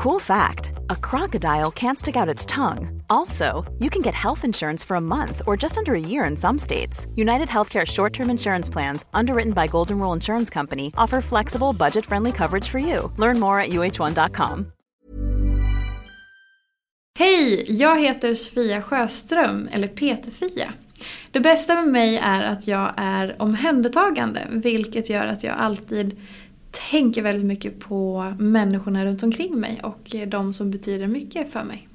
[0.00, 3.02] Cool fact a crocodile can't stick out its tongue.
[3.10, 6.38] Also, you can get health insurance for a month or just under a year in
[6.38, 7.06] some states.
[7.16, 12.06] United Healthcare short term insurance plans, underwritten by Golden Rule Insurance Company, offer flexible, budget
[12.06, 13.12] friendly coverage for you.
[13.18, 14.72] Learn more at uh1.com.
[17.18, 17.64] Hej!
[17.68, 20.72] Jag heter Sofia Sjöström, eller Peter-Fia.
[21.30, 26.16] Det bästa med mig är att jag är omhändertagande, vilket gör att jag alltid
[26.70, 31.88] tänker väldigt mycket på människorna runt omkring mig och de som betyder mycket för mig.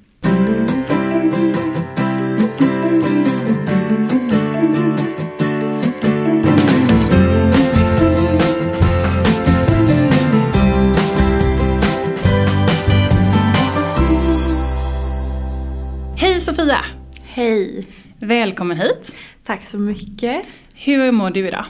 [16.16, 16.84] Hej Sofia!
[17.28, 17.86] Hej!
[18.18, 19.14] Välkommen hit!
[19.44, 20.42] Tack så mycket.
[20.74, 21.64] Hur mår du idag?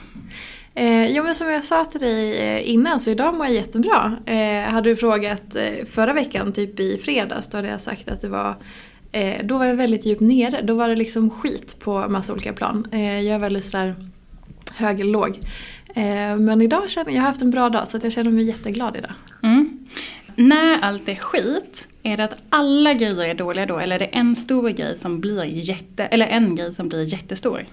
[0.77, 4.17] Eh, jo men som jag sa till dig eh, innan så idag mår jag jättebra.
[4.25, 8.21] Eh, hade du frågat eh, förra veckan, typ i fredags, då hade jag sagt att
[8.21, 8.55] det var
[9.11, 10.61] eh, då var jag väldigt djupt nere.
[10.61, 12.87] Då var det liksom skit på massa olika plan.
[12.91, 13.95] Eh, jag är väldigt sådär
[14.75, 15.39] hög eller låg.
[15.95, 18.43] Eh, men idag känner jag har haft en bra dag så att jag känner mig
[18.43, 19.13] jätteglad idag.
[19.43, 19.79] Mm.
[20.35, 24.05] När allt är skit, är det att alla grejer är dåliga då eller är det
[24.05, 27.65] en stor grej som blir jätte, eller en grej som blir jättestor?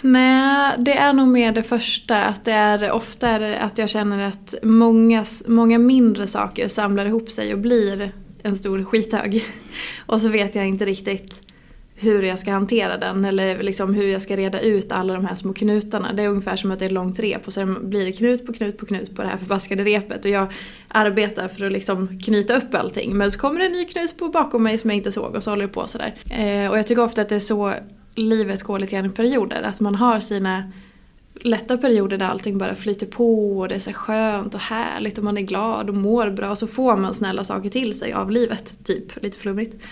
[0.00, 2.24] Nej, det är nog mer det första.
[2.24, 7.06] Att det är ofta är det att jag känner att många, många mindre saker samlar
[7.06, 9.44] ihop sig och blir en stor skithög.
[10.06, 11.42] Och så vet jag inte riktigt
[12.02, 15.34] hur jag ska hantera den eller liksom hur jag ska reda ut alla de här
[15.34, 16.12] små knutarna.
[16.12, 18.46] Det är ungefär som att det är ett långt rep och sen blir det knut
[18.46, 20.52] på knut på knut på det här förbaskade repet och jag
[20.88, 23.16] arbetar för att liksom knyta upp allting.
[23.16, 25.42] Men så kommer det en ny knut på bakom mig som jag inte såg och
[25.42, 26.14] så håller det på sådär.
[26.30, 27.74] Eh, och jag tycker ofta att det är så
[28.14, 29.62] livet går lite grann i perioder.
[29.62, 30.72] Att man har sina
[31.34, 35.24] lätta perioder där allting bara flyter på och det är så skönt och härligt och
[35.24, 38.30] man är glad och mår bra och så får man snälla saker till sig av
[38.30, 39.22] livet, typ.
[39.22, 39.84] Lite flummigt.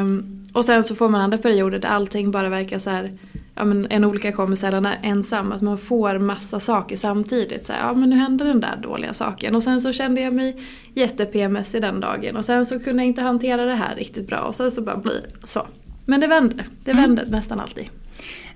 [0.00, 3.18] Um, och sen så får man andra perioder där allting bara verkar så här,
[3.54, 7.66] ja men en olycka kommer sällan ensam, att man får massa saker samtidigt.
[7.66, 10.32] Så här, ja men nu hände den där dåliga saken och sen så kände jag
[10.32, 10.56] mig
[10.94, 14.38] jätte-PMS i den dagen och sen så kunde jag inte hantera det här riktigt bra
[14.38, 15.66] och sen så bara blir så.
[16.04, 17.02] Men det vänder, det Mm.
[17.02, 17.84] vänder nästan alltid.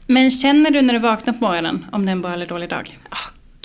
[0.06, 2.68] Men känner du när du vaknar på morgonen om det är en bra eller dålig
[2.68, 2.98] dag?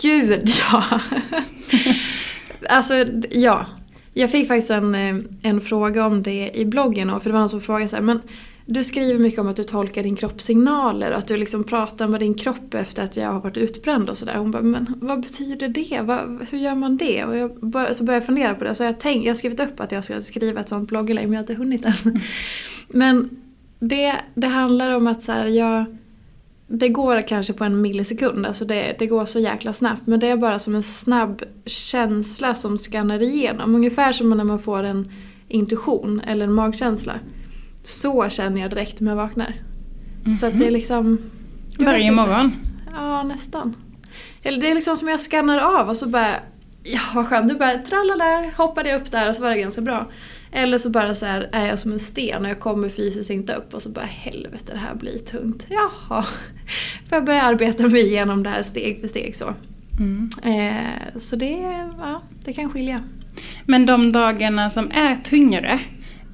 [0.01, 0.83] Gud ja!
[2.69, 3.65] alltså ja.
[4.13, 7.39] Jag fick faktiskt en, eh, en fråga om det i bloggen och för det var
[7.39, 8.21] någon som frågade så här, men
[8.65, 12.19] du skriver mycket om att du tolkar din kroppssignaler och att du liksom pratar med
[12.19, 14.35] din kropp efter att jag har varit utbränd och sådär.
[14.35, 15.99] Hon bara, men vad betyder det?
[16.03, 17.23] Vad, hur gör man det?
[17.23, 18.75] Och jag bör, så började jag fundera på det.
[18.75, 21.33] Så jag, tänk, jag har skrivit upp att jag ska skriva ett sånt blogginlägg men
[21.33, 22.19] jag har inte hunnit än.
[22.87, 23.29] Men
[23.87, 25.85] det, det handlar om att så här, jag
[26.67, 30.07] det går kanske på en millisekund, alltså det, det går så jäkla snabbt.
[30.07, 33.75] Men det är bara som en snabb känsla som skannar igenom.
[33.75, 35.11] Ungefär som när man får en
[35.47, 37.13] intuition eller en magkänsla.
[37.83, 39.55] Så känner jag direkt när jag vaknar.
[40.39, 41.19] Så att det är liksom...
[41.71, 42.51] jag vet Varje morgon?
[42.95, 43.75] Ja, nästan.
[44.43, 46.35] Eller det är liksom som jag skannar av och så bara...
[46.83, 47.49] Ja, vad skönt.
[47.49, 50.07] Du bara tralala, hoppade jag upp där och så var det ganska bra.
[50.55, 53.53] Eller så bara så här är jag som en sten och jag kommer fysiskt inte
[53.53, 55.67] upp och så bara helvete det här blir tungt.
[55.69, 56.23] Jaha.
[57.09, 59.53] Får jag börja arbeta mig igenom det här steg för steg så.
[59.99, 60.29] Mm.
[60.43, 61.51] Eh, så det,
[62.01, 63.03] ja, det kan skilja.
[63.65, 65.79] Men de dagarna som är tyngre,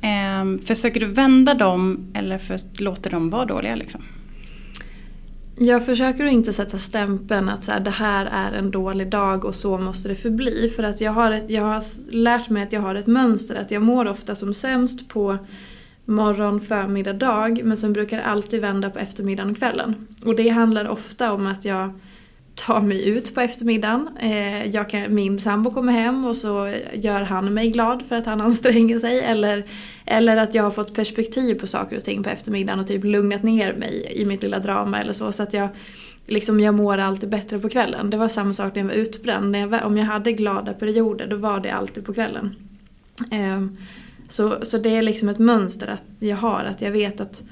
[0.02, 4.04] eh, försöker du vända dem eller för, låter dem vara dåliga liksom?
[5.62, 9.46] Jag försöker att inte sätta stämpeln att så här, det här är en dålig dag
[9.46, 10.74] och så måste det förbli.
[10.76, 13.56] För att jag har, ett, jag har lärt mig att jag har ett mönster.
[13.56, 15.38] Att jag mår ofta som sämst på
[16.06, 17.62] morgon, förmiddag, dag.
[17.64, 20.08] Men sen brukar det alltid vända på eftermiddagen och kvällen.
[20.26, 21.94] Och det handlar ofta om att jag
[22.60, 24.10] tar mig ut på eftermiddagen.
[24.20, 28.26] Eh, jag kan, min sambo kommer hem och så gör han mig glad för att
[28.26, 29.20] han anstränger sig.
[29.20, 29.66] Eller,
[30.06, 33.44] eller att jag har fått perspektiv på saker och ting på eftermiddagen och typ lugnat
[33.44, 35.32] ner mig i mitt lilla drama eller så.
[35.32, 35.70] Så att jag,
[36.28, 38.10] liksom, jag mår alltid bättre på kvällen.
[38.10, 39.52] Det var samma sak när jag var utbränd.
[39.52, 42.56] När jag, om jag hade glada perioder då var det alltid på kvällen.
[43.32, 43.78] Ehm,
[44.30, 46.64] så, så det är liksom ett mönster att jag har.
[46.64, 47.44] Att jag vet att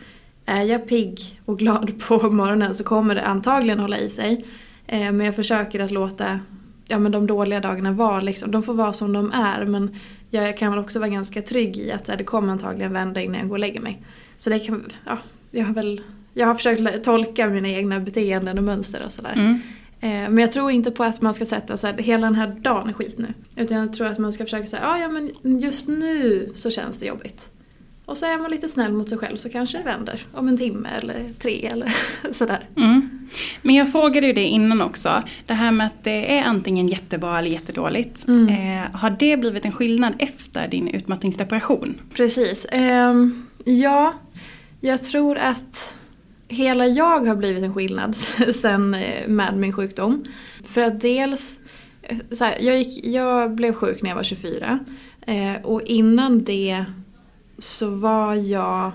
[0.46, 4.46] är jag pigg och glad på morgonen så kommer det antagligen hålla i sig.
[4.88, 6.40] Eh, Men jag försöker att låta
[6.88, 9.96] ja, men de dåliga dagarna vara liksom, de får vara som de är men
[10.30, 13.48] jag kan väl också vara ganska trygg i att det kommer antagligen vända innan jag
[13.50, 14.02] går och lägger mig.
[14.38, 15.18] Så det kan, ja,
[15.52, 16.02] jag har väl
[16.34, 19.34] jag har försökt tolka mina egna beteenden och mönster och sådär.
[19.34, 19.62] Mm.
[20.00, 22.48] Eh, Men jag tror inte på att man ska sätta så här, hela den här
[22.48, 23.34] dagen är skit nu.
[23.56, 27.00] Utan jag tror att man ska försöka säga, ah, ja men just nu så känns
[27.00, 27.50] det jobbigt.
[28.08, 30.58] Och så är man lite snäll mot sig själv så kanske det vänder om en
[30.58, 31.96] timme eller tre eller
[32.32, 32.70] sådär.
[32.78, 33.30] Mm.
[33.62, 35.24] Men jag frågade ju det innan också.
[35.46, 38.28] Det här med att det är antingen jättebra eller jättedåligt.
[38.28, 38.50] Mm.
[38.50, 42.02] Eh, har det blivit en skillnad efter din utmattningsdepression?
[42.14, 42.68] Precis.
[42.72, 44.14] Ehm, ja,
[44.82, 45.96] jag tror att
[46.48, 48.16] hela jag har blivit en skillnad
[48.54, 50.26] sen eh, med min sjukdom.
[50.64, 51.60] För att dels,
[52.02, 54.80] eh, så här, jag, gick, jag blev sjuk när jag var 24.
[55.22, 56.86] Eh, och innan det
[57.58, 58.92] så var jag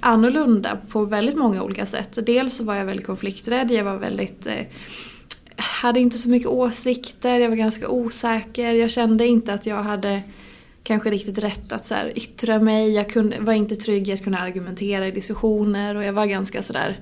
[0.00, 2.18] annorlunda på väldigt många olika sätt.
[2.26, 4.66] Dels så var jag väldigt konflikträdd, jag var väldigt eh,
[5.56, 8.74] hade inte så mycket åsikter, jag var ganska osäker.
[8.74, 10.22] Jag kände inte att jag hade
[10.82, 12.90] kanske riktigt rätt att så här, yttra mig.
[12.90, 16.62] Jag kunde, var inte trygg i att kunna argumentera i diskussioner och jag var ganska
[16.62, 17.00] sådär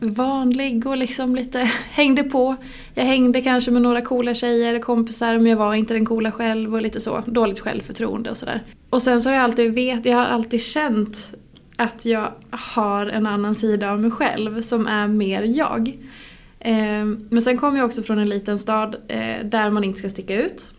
[0.00, 1.58] vanlig och liksom lite
[1.90, 2.56] hängde på.
[2.94, 6.74] Jag hängde kanske med några coola tjejer, kompisar, men jag var inte den coola själv
[6.74, 7.22] och lite så.
[7.26, 8.62] Dåligt självförtroende och sådär.
[8.90, 11.34] Och sen så har jag alltid vet, jag har alltid känt
[11.76, 15.98] att jag har en annan sida av mig själv som är mer jag.
[16.60, 20.08] Ehm, men sen kommer jag också från en liten stad eh, där man inte ska
[20.08, 20.74] sticka ut.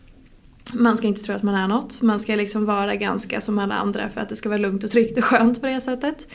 [0.74, 2.02] Man ska inte tro att man är något.
[2.02, 4.90] Man ska liksom vara ganska som alla andra för att det ska vara lugnt och
[4.90, 6.28] tryggt och skönt på det sättet.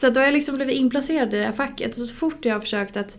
[0.00, 1.98] Så att då har jag liksom blivit inplacerad i det här facket.
[1.98, 3.18] Och så fort jag har försökt att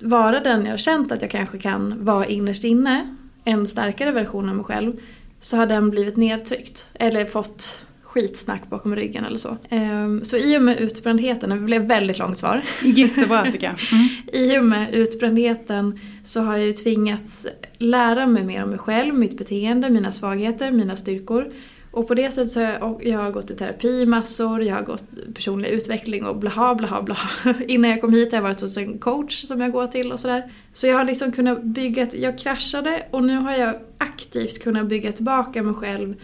[0.00, 4.48] vara den jag har känt att jag kanske kan vara innerst inne, en starkare version
[4.48, 4.92] av mig själv,
[5.40, 6.90] så har den blivit nedtryckt.
[6.94, 9.56] Eller fått skitsnack bakom ryggen eller så.
[9.68, 12.62] Ehm, Så i och med utbrändheten, det blev väldigt långt svar.
[12.82, 13.76] Jättebra tycker jag.
[13.92, 14.08] Mm.
[14.32, 17.46] I och med utbrändheten så har jag ju tvingats
[17.78, 21.52] lära mig mer om mig själv, mitt beteende, mina svagheter, mina styrkor.
[21.98, 24.74] Och på det sättet så har jag, och jag har gått i terapi massor, jag
[24.74, 27.54] har gått personlig utveckling och blaha blaha blaha.
[27.68, 30.20] Innan jag kom hit har jag varit hos en coach som jag går till och
[30.20, 30.52] sådär.
[30.72, 35.12] Så jag har liksom kunnat bygga, jag kraschade och nu har jag aktivt kunnat bygga
[35.12, 36.14] tillbaka mig själv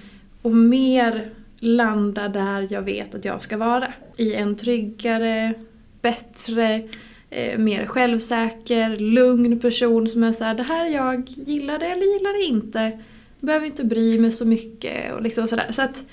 [0.43, 3.93] och mer landa där jag vet att jag ska vara.
[4.17, 5.55] I en tryggare,
[6.03, 6.89] bättre,
[7.31, 12.39] eh, mer självsäker, lugn person som är såhär, det här jag gillar det eller gillar
[12.39, 12.99] det inte.
[13.45, 15.67] Behöver inte bry mig så mycket och liksom sådär.
[15.71, 16.05] Så att,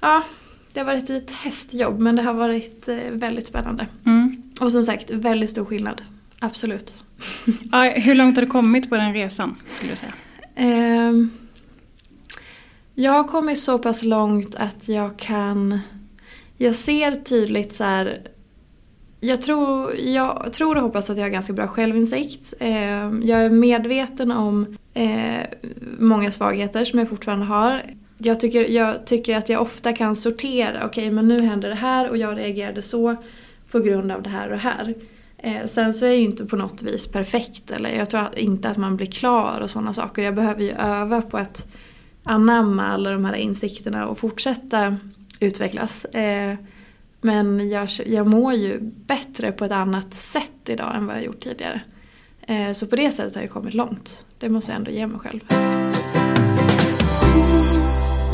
[0.00, 0.24] ja,
[0.72, 3.86] det har varit ett hästjobb men det har varit eh, väldigt spännande.
[4.06, 4.42] Mm.
[4.60, 6.02] Och som sagt, väldigt stor skillnad.
[6.38, 6.96] Absolut.
[7.72, 10.12] Ja, hur långt har du kommit på den resan skulle jag säga?
[10.54, 11.30] Ehm,
[12.94, 15.80] jag har kommit så pass långt att jag kan...
[16.56, 18.20] Jag ser tydligt så här...
[19.20, 22.54] Jag tror, jag tror och hoppas att jag har ganska bra självinsikt.
[22.60, 25.40] Ehm, jag är medveten om eh,
[25.98, 27.82] många svagheter som jag fortfarande har.
[28.18, 32.10] Jag tycker, jag tycker att jag ofta kan sortera, okej men nu händer det här
[32.10, 33.16] och jag reagerade så
[33.70, 34.94] på grund av det här och det här.
[35.38, 38.68] Eh, sen så är jag ju inte på något vis perfekt eller jag tror inte
[38.68, 40.22] att man blir klar och sådana saker.
[40.22, 41.66] Jag behöver ju öva på att
[42.22, 44.96] anamma alla de här insikterna och fortsätta
[45.40, 46.04] utvecklas.
[46.04, 46.54] Eh,
[47.20, 51.40] men jag, jag mår ju bättre på ett annat sätt idag än vad jag gjort
[51.40, 51.80] tidigare.
[52.40, 54.24] Eh, så på det sättet har jag kommit långt.
[54.38, 55.40] Det måste jag ändå ge mig själv.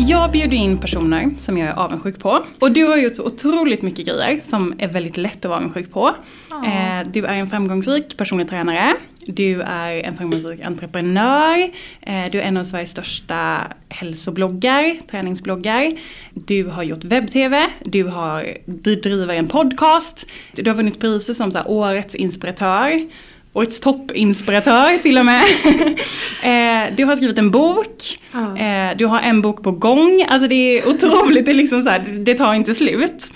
[0.07, 2.45] Jag bjuder in personer som jag är avundsjuk på.
[2.61, 5.93] Och du har gjort så otroligt mycket grejer som är väldigt lätt att vara avundsjuk
[5.93, 6.15] på.
[6.51, 8.95] Eh, du är en framgångsrik personlig tränare.
[9.27, 11.59] Du är en framgångsrik entreprenör.
[12.01, 13.59] Eh, du är en av Sveriges största
[13.89, 15.93] hälsobloggar, träningsbloggar.
[16.35, 17.67] Du har gjort webb-tv.
[17.85, 20.27] Du, har, du driver en podcast.
[20.53, 23.09] Du har vunnit priser som så här, årets inspiratör.
[23.55, 25.43] Årets toppinspiratör till och med.
[26.89, 28.21] eh, du har skrivit en bok.
[28.33, 28.59] Ja.
[28.59, 30.25] Eh, du har en bok på gång.
[30.29, 33.31] Alltså det är otroligt, det, är liksom så här, det tar inte slut.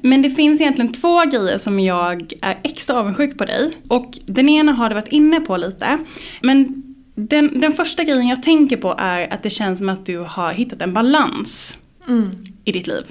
[0.00, 3.72] Men det finns egentligen två grejer som jag är extra avundsjuk på dig.
[3.88, 5.98] Och den ena har du varit inne på lite.
[6.42, 6.82] Men
[7.14, 10.52] den, den första grejen jag tänker på är att det känns som att du har
[10.52, 11.76] hittat en balans
[12.08, 12.30] Mm.
[12.64, 13.04] i ditt liv.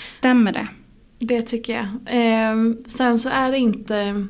[0.00, 0.68] Stämmer det?
[1.18, 1.86] Det tycker jag.
[2.06, 4.26] Eh, sen så är det inte...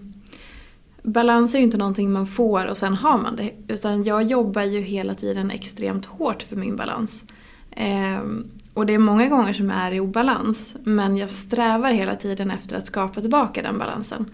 [1.13, 3.53] Balans är ju inte någonting man får och sen har man det.
[3.69, 7.25] Utan jag jobbar ju hela tiden extremt hårt för min balans.
[7.71, 8.21] Eh,
[8.75, 10.77] och det är många gånger som jag är i obalans.
[10.85, 14.27] Men jag strävar hela tiden efter att skapa tillbaka den balansen.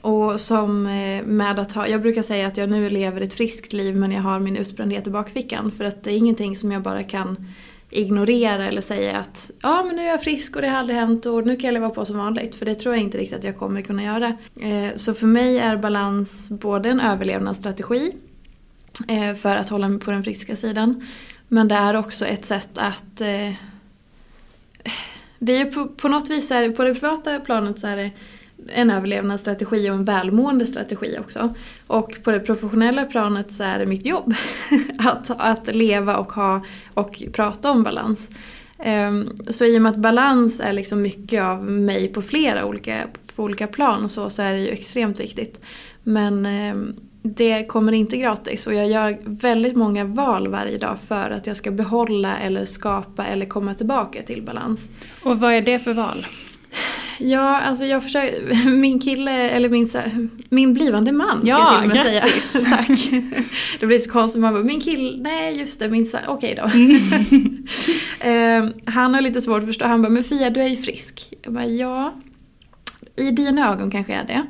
[0.00, 3.72] Och som eh, med att ha, jag brukar säga att jag nu lever ett friskt
[3.72, 5.70] liv men jag har min utbrändhet i bakfickan.
[5.70, 7.46] För att det är ingenting som jag bara kan
[7.90, 11.26] ignorera eller säga att ja men nu är jag frisk och det har aldrig hänt
[11.26, 12.54] och nu kan jag leva på som vanligt.
[12.54, 14.36] För det tror jag inte riktigt att jag kommer kunna göra.
[14.60, 18.12] Eh, så för mig är balans både en överlevnadsstrategi
[19.08, 21.06] eh, för att hålla mig på den friska sidan.
[21.48, 23.52] Men det är också ett sätt att eh,
[25.38, 27.96] det är ju på, på något vis är det, på det privata planet så är
[27.96, 28.10] det
[28.68, 31.54] en överlevnadsstrategi och en välmående strategi också.
[31.86, 34.34] Och på det professionella planet så är det mitt jobb.
[34.98, 38.30] att, att leva och ha och prata om balans.
[38.78, 43.06] Ehm, så i och med att balans är liksom mycket av mig på flera olika,
[43.36, 45.60] på olika plan och så, så är det ju extremt viktigt.
[46.02, 51.30] Men ehm, det kommer inte gratis och jag gör väldigt många val varje dag för
[51.30, 54.90] att jag ska behålla eller skapa eller komma tillbaka till balans.
[55.22, 56.26] Och vad är det för val?
[57.18, 59.88] Ja, alltså jag försöker, min kille, eller min,
[60.48, 62.50] min blivande man ska ja, jag till och med grattis.
[62.50, 62.64] säga.
[62.76, 63.24] Tack.
[63.80, 66.70] Det blir så konstigt, man bara, min kille, nej just det, min okej okay då.
[68.24, 68.64] Mm.
[68.64, 71.34] uh, han har lite svårt att förstå, han bara, men Fia du är ju frisk.
[71.42, 72.14] Jag bara, ja,
[73.16, 74.46] i dina ögon kanske jag är det.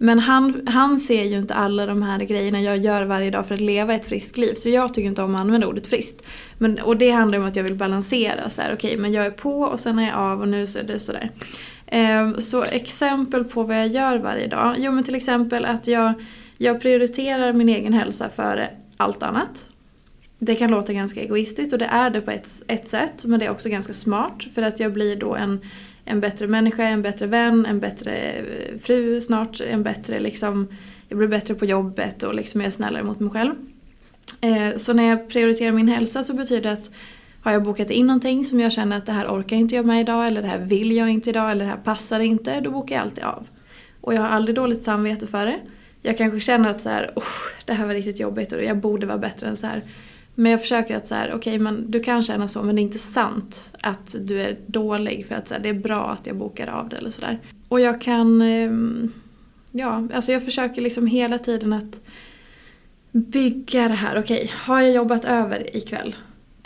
[0.00, 3.54] Men han, han ser ju inte alla de här grejerna jag gör varje dag för
[3.54, 4.54] att leva ett friskt liv.
[4.54, 6.26] Så jag tycker inte om att använda ordet friskt.
[6.58, 8.50] Men, och det handlar om att jag vill balansera.
[8.50, 10.66] Så här, okej, okay, men jag är på och sen är jag av och nu
[10.66, 11.30] så är det sådär.
[11.90, 14.74] Ehm, så exempel på vad jag gör varje dag.
[14.78, 16.14] Jo men till exempel att jag,
[16.58, 19.68] jag prioriterar min egen hälsa före allt annat.
[20.38, 23.46] Det kan låta ganska egoistiskt och det är det på ett, ett sätt men det
[23.46, 25.60] är också ganska smart för att jag blir då en,
[26.04, 30.68] en bättre människa, en bättre vän, en bättre eh, fru snart, en bättre liksom,
[31.08, 33.54] jag blir bättre på jobbet och liksom är snällare mot mig själv.
[34.40, 36.90] Ehm, så när jag prioriterar min hälsa så betyder det att
[37.42, 40.00] har jag bokat in någonting som jag känner att det här orkar inte jag med
[40.00, 42.94] idag eller det här vill jag inte idag eller det här passar inte, då bokar
[42.94, 43.46] jag alltid av.
[44.00, 45.58] Och jag har aldrig dåligt samvete för det.
[46.02, 47.10] Jag kanske känner att så här,
[47.64, 49.82] det här var riktigt jobbigt och jag borde vara bättre än så här.
[50.34, 52.80] Men jag försöker att så här, okej okay, men du kan känna så men det
[52.80, 56.26] är inte sant att du är dålig för att så här, det är bra att
[56.26, 57.38] jag bokar av det eller sådär.
[57.68, 59.12] Och jag kan, ehm,
[59.72, 62.00] ja alltså jag försöker liksom hela tiden att
[63.12, 66.16] bygga det här, okej okay, har jag jobbat över ikväll?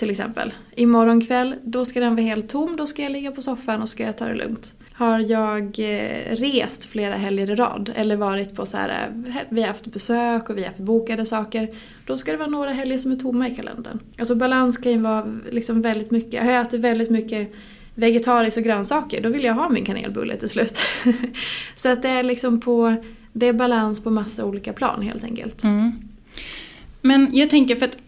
[0.02, 0.54] Till exempel.
[0.76, 3.88] Imorgon kväll, då ska den vara helt tom, då ska jag ligga på soffan och
[3.88, 4.75] ska jag ta det lugnt.
[4.92, 9.61] Har jag eh, rest flera helger i rad eller varit på så här, eh, vi
[9.61, 11.68] har haft besök och vi har haft bokade saker,
[12.06, 13.99] då ska det vara några helger som är tomma i kalendern.
[14.18, 17.52] Alltså balans kan ju vara liksom väldigt mycket, har jag ätit väldigt mycket
[17.94, 20.78] vegetariskt och grönsaker, då vill jag ha min kanelbulle till slut.
[21.75, 22.97] så att det är liksom på,
[23.32, 25.64] det är balans på massa olika plan helt enkelt.
[25.64, 25.92] Mm.
[27.00, 27.99] Men jag tänker för att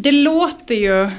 [0.00, 1.10] det låter ju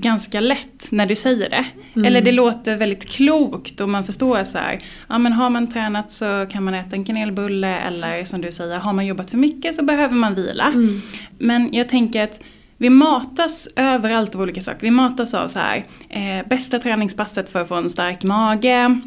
[0.00, 1.64] ganska lätt när du säger det.
[1.94, 2.06] Mm.
[2.06, 4.78] Eller det låter väldigt klokt och man förstår så här,
[5.08, 8.78] ja men har man tränat så kan man äta en kanelbulle eller som du säger,
[8.78, 10.66] har man jobbat för mycket så behöver man vila.
[10.66, 11.00] Mm.
[11.38, 12.40] Men jag tänker att
[12.76, 14.80] vi matas överallt av olika saker.
[14.80, 19.00] Vi matas av så här, eh, bästa träningspasset för att få en stark mage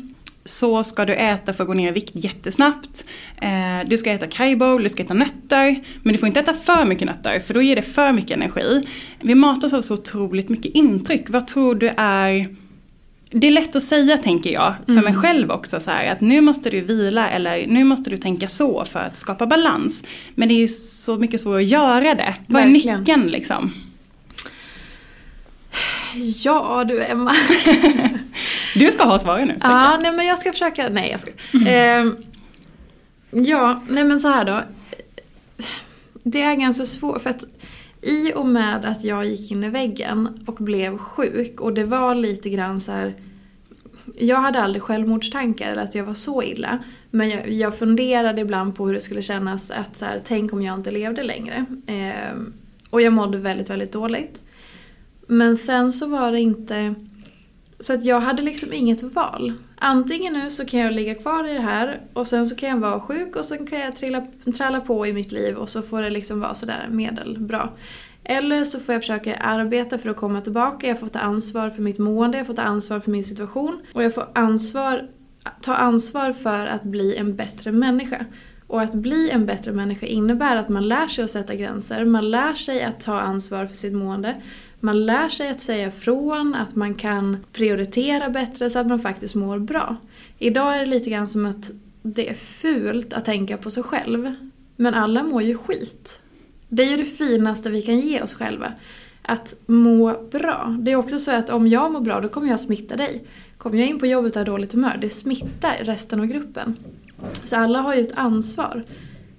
[0.46, 3.06] så ska du äta för att gå ner i vikt jättesnabbt.
[3.42, 5.76] Eh, du ska äta kajbowl, du ska äta nötter.
[6.04, 8.88] Men du får inte äta för mycket nötter för då ger det för mycket energi.
[9.22, 11.30] Vi matas av så otroligt mycket intryck.
[11.30, 12.56] Vad tror du är
[13.36, 15.04] det är lätt att säga tänker jag, för mm.
[15.04, 18.48] mig själv också så här, att nu måste du vila eller nu måste du tänka
[18.48, 20.04] så för att skapa balans.
[20.36, 22.36] Men det är ju så mycket svårare att göra det.
[22.48, 23.74] Vad är nyckeln liksom?
[26.16, 27.34] Ja du Emma.
[28.76, 29.58] du ska ha svaren nu.
[29.62, 31.32] Ja, nej men jag ska försöka, nej jag ska.
[31.54, 32.08] Mm.
[32.08, 32.14] Eh,
[33.32, 34.62] ja, nej men så här då.
[36.24, 37.44] Det är ganska svårt för att
[38.02, 42.16] i och med att jag gick in i väggen och blev sjuk och det var
[42.16, 43.16] lite grann så här,
[44.18, 46.80] Jag hade aldrig självmordstankar eller att jag var så illa.
[47.12, 50.62] Men jag, jag funderade ibland på hur det skulle kännas att så här, tänk om
[50.62, 51.66] jag inte levde längre.
[51.88, 52.38] Eh,
[52.90, 54.44] och jag mådde väldigt, väldigt dåligt.
[55.28, 56.94] Men sen så var det inte...
[57.80, 59.54] Så att jag hade liksom inget val.
[59.76, 62.78] Antingen nu så kan jag ligga kvar i det här och sen så kan jag
[62.78, 64.28] vara sjuk och sen kan jag trilla,
[64.58, 67.70] tralla på i mitt liv och så får det liksom vara sådär medelbra.
[68.24, 71.82] Eller så får jag försöka arbeta för att komma tillbaka, jag får ta ansvar för
[71.82, 75.08] mitt mående, jag får ta ansvar för min situation och jag får ansvar,
[75.62, 78.26] ta ansvar för att bli en bättre människa.
[78.68, 82.32] Och att bli en bättre människa innebär att man lär sig att sätta gränser, man
[82.32, 84.42] lär sig att ta ansvar för sitt mående,
[84.84, 89.36] man lär sig att säga från, att man kan prioritera bättre så att man faktiskt
[89.36, 89.96] mår bra.
[90.40, 91.72] Idag är det lite grann som att
[92.02, 94.36] det är fult att tänka på sig själv.
[94.76, 96.22] Men alla mår ju skit.
[96.70, 98.74] Det är ju det finaste vi kan ge oss själva.
[99.22, 100.78] Att må bra.
[100.80, 103.24] Det är också så att om jag mår bra då kommer jag smitta dig.
[103.58, 106.76] Kommer jag in på jobbet och har dåligt humör, det smittar resten av gruppen.
[107.44, 108.84] Så alla har ju ett ansvar.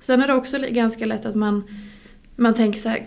[0.00, 1.64] Sen är det också ganska lätt att man,
[2.36, 3.04] man tänker så här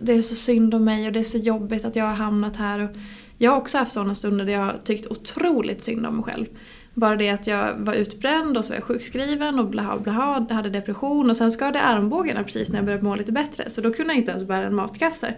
[0.00, 2.56] det är så synd om mig och det är så jobbigt att jag har hamnat
[2.56, 2.78] här.
[2.78, 2.90] Och
[3.38, 6.46] jag har också haft sådana stunder där jag har tyckt otroligt synd om mig själv.
[6.94, 10.70] Bara det att jag var utbränd och så var jag sjukskriven och blaha blaha, hade
[10.70, 14.12] depression och sen skadade armbågarna precis när jag började må lite bättre så då kunde
[14.12, 15.34] jag inte ens bära en matkasse.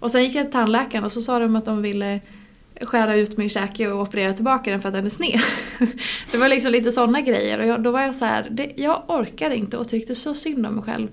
[0.00, 2.20] Och sen gick jag till tandläkaren och så sa de att de ville
[2.80, 5.40] skära ut min käke och operera tillbaka den för att den är sned.
[6.32, 9.02] det var liksom lite sådana grejer och jag, då var jag så här, det, jag
[9.08, 11.08] orkade inte och tyckte så synd om mig själv.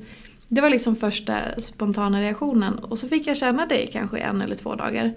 [0.48, 4.42] Det var liksom första spontana reaktionen och så fick jag känna det i kanske en
[4.42, 5.14] eller två dagar.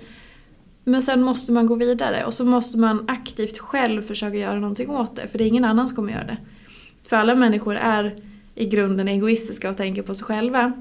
[0.84, 4.90] Men sen måste man gå vidare och så måste man aktivt själv försöka göra någonting
[4.90, 6.36] åt det för det är ingen annan som kommer göra det.
[7.08, 8.16] För alla människor är
[8.54, 10.72] i grunden egoistiska och tänker på sig själva.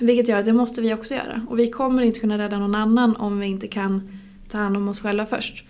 [0.00, 1.46] Vilket gör att det måste vi också göra.
[1.48, 4.88] Och vi kommer inte kunna rädda någon annan om vi inte kan ta hand om
[4.88, 5.64] oss själva först.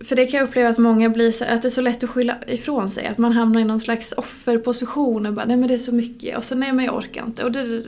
[0.00, 2.10] För det kan jag uppleva att många blir så att det är så lätt att
[2.10, 3.06] skylla ifrån sig.
[3.06, 6.36] Att man hamnar i någon slags offerposition och bara nej men det är så mycket
[6.36, 7.44] och så nej men jag orkar inte.
[7.44, 7.84] Och det,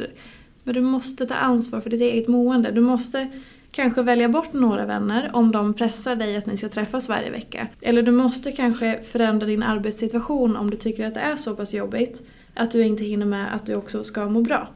[0.65, 2.71] men du måste ta ansvar för ditt eget mående.
[2.71, 3.29] Du måste
[3.71, 7.69] kanske välja bort några vänner om de pressar dig att ni ska träffas varje vecka.
[7.81, 11.75] Eller du måste kanske förändra din arbetssituation om du tycker att det är så pass
[11.75, 12.23] jobbigt
[12.55, 14.69] att du inte hinner med att du också ska må bra.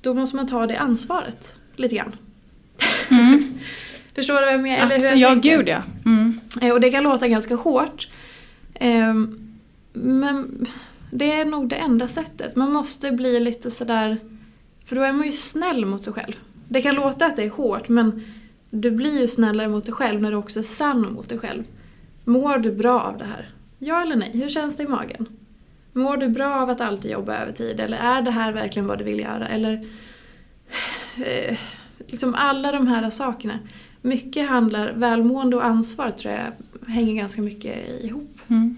[0.00, 2.16] Då måste man ta det ansvaret lite grann.
[3.10, 3.54] Mm.
[4.16, 4.84] Förstår du vad jag menar?
[4.86, 5.56] Eller hur jag ja, tänker?
[5.56, 5.82] gud ja.
[6.04, 6.40] Mm.
[6.60, 8.08] Eh, Och det kan låta ganska hårt.
[8.74, 9.38] Ehm,
[9.92, 10.66] Men
[11.10, 12.56] det är nog det enda sättet.
[12.56, 14.16] Man måste bli lite sådär...
[14.84, 16.32] För då är man ju snäll mot sig själv.
[16.68, 18.24] Det kan låta att det är hårt men
[18.70, 21.64] du blir ju snällare mot dig själv när du också är sann mot dig själv.
[22.24, 23.50] Mår du bra av det här?
[23.78, 24.30] Ja eller nej?
[24.34, 25.26] Hur känns det i magen?
[25.92, 27.80] Mår du bra av att alltid jobba övertid?
[27.80, 29.48] Eller är det här verkligen vad du vill göra?
[29.48, 29.86] Eller...
[31.16, 31.56] Eh,
[31.98, 33.58] liksom alla de här sakerna.
[34.06, 36.52] Mycket handlar, välmående och ansvar tror jag
[36.92, 38.38] hänger ganska mycket ihop.
[38.48, 38.76] Mm.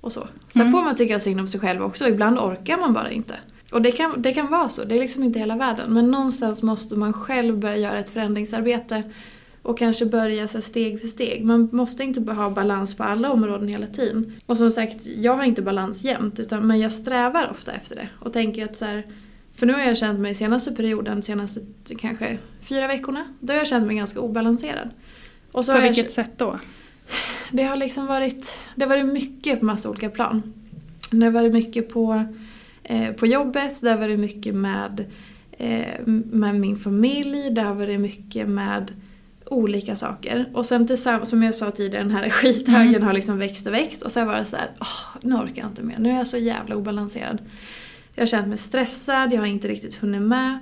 [0.00, 0.28] Och så.
[0.52, 0.72] Sen Mm.
[0.72, 3.34] får man tycka synd om sig själv också, ibland orkar man bara inte.
[3.72, 5.94] Och det kan, det kan vara så, det är liksom inte hela världen.
[5.94, 9.02] Men någonstans måste man själv börja göra ett förändringsarbete
[9.62, 11.44] och kanske börja så steg för steg.
[11.44, 14.32] Man måste inte ha balans på alla områden hela tiden.
[14.46, 18.08] Och som sagt, jag har inte balans jämt, utan, men jag strävar ofta efter det.
[18.20, 19.06] Och tänker att så här,
[19.58, 21.60] för nu har jag känt mig senaste perioden, senaste
[21.98, 24.90] kanske fyra veckorna, då har jag känt mig ganska obalanserad.
[25.52, 26.58] Och så På jag, vilket sätt då?
[27.52, 30.42] det har liksom varit, det har varit mycket på massa olika plan.
[31.10, 32.24] Det har varit mycket på,
[32.82, 35.04] eh, på jobbet, det har varit mycket med,
[35.52, 38.92] eh, med min familj, det har varit mycket med
[39.46, 40.50] olika saker.
[40.54, 43.02] Och sen tillsammans, som jag sa tidigare, den här skithögen Mm.
[43.02, 45.62] har liksom växt och växt och så har jag varit så här, åh, nu orkar
[45.62, 47.38] jag inte mer, nu är jag så jävla obalanserad.
[48.18, 50.58] Jag har känt mig stressad, jag har inte riktigt hunnit med.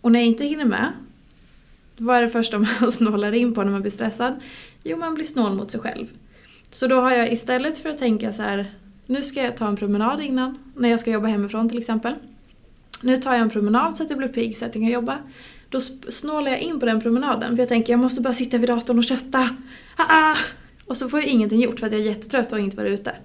[0.00, 0.92] Och när jag inte hinner med,
[1.96, 4.40] vad är det första man snålar in på när man blir stressad?
[4.84, 6.06] Jo, man blir snål mot sig själv.
[6.70, 8.74] Så då har jag istället för att tänka så här,
[9.06, 12.14] nu ska jag ta en promenad innan, när jag ska jobba hemifrån till exempel.
[13.02, 15.18] Nu tar jag en promenad så att jag blir pigg så att jag kan jobba.
[15.68, 18.68] Då snålar jag in på den promenaden för jag tänker jag måste bara sitta vid
[18.68, 19.38] datorn och kötta.
[19.96, 20.36] Ha -ha!
[20.86, 23.16] Och så får jag ingenting gjort för att jag är jättetrött och inte varit ute.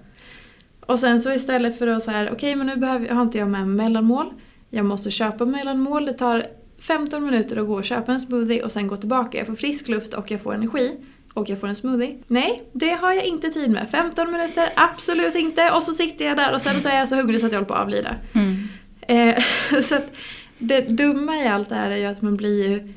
[0.86, 3.48] Och sen så istället för att så här, okej men nu behöver, har inte jag
[3.48, 4.32] med mellanmål.
[4.70, 6.06] Jag måste köpa mellanmål.
[6.06, 6.46] Det tar
[6.78, 9.38] 15 minuter att gå och köpa en smoothie och sen gå tillbaka.
[9.38, 10.96] Jag får frisk luft och jag får energi.
[11.34, 12.18] Och jag får en smoothie.
[12.26, 13.88] Nej, det har jag inte tid med.
[13.90, 15.70] 15 minuter, absolut inte.
[15.70, 17.58] Och så sitter jag där och sen så är jag så hungrig så att jag
[17.58, 18.16] håller på att avlida.
[18.32, 18.68] Mm.
[19.00, 19.42] Eh,
[19.82, 20.16] så att
[20.58, 22.92] det dumma i allt det här är ju att man blir ju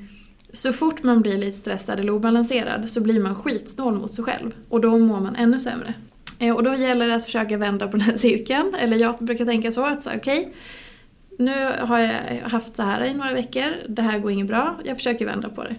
[0.53, 4.55] så fort man blir lite stressad eller obalanserad så blir man skitsnål mot sig själv
[4.69, 5.93] och då mår man ännu sämre.
[6.39, 9.45] Eh, och då gäller det att försöka vända på den här cirkeln, eller jag brukar
[9.45, 10.53] tänka så att så okej
[11.39, 14.97] nu har jag haft så här i några veckor, det här går inget bra, jag
[14.97, 15.75] försöker vända på det.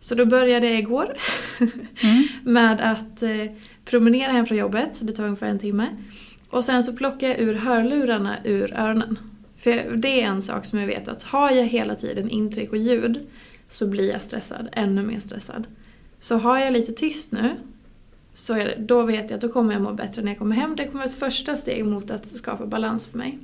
[0.00, 1.16] Så då började jag igår
[2.02, 2.24] Mm.
[2.44, 3.52] med att eh,
[3.84, 5.88] promenera hem från jobbet, det tar ungefär en timme.
[6.50, 9.18] Och sen så plockar jag ur hörlurarna ur öronen.
[9.58, 12.78] För det är en sak som jag vet att har jag hela tiden intryck och
[12.78, 13.26] ljud
[13.68, 15.66] så blir jag stressad, ännu mer stressad.
[16.20, 17.50] Så har jag lite tyst nu
[18.34, 20.76] så det, då vet jag att då kommer jag må bättre när jag kommer hem.
[20.76, 23.38] Det kommer vara ett första steg mot att skapa balans för mig.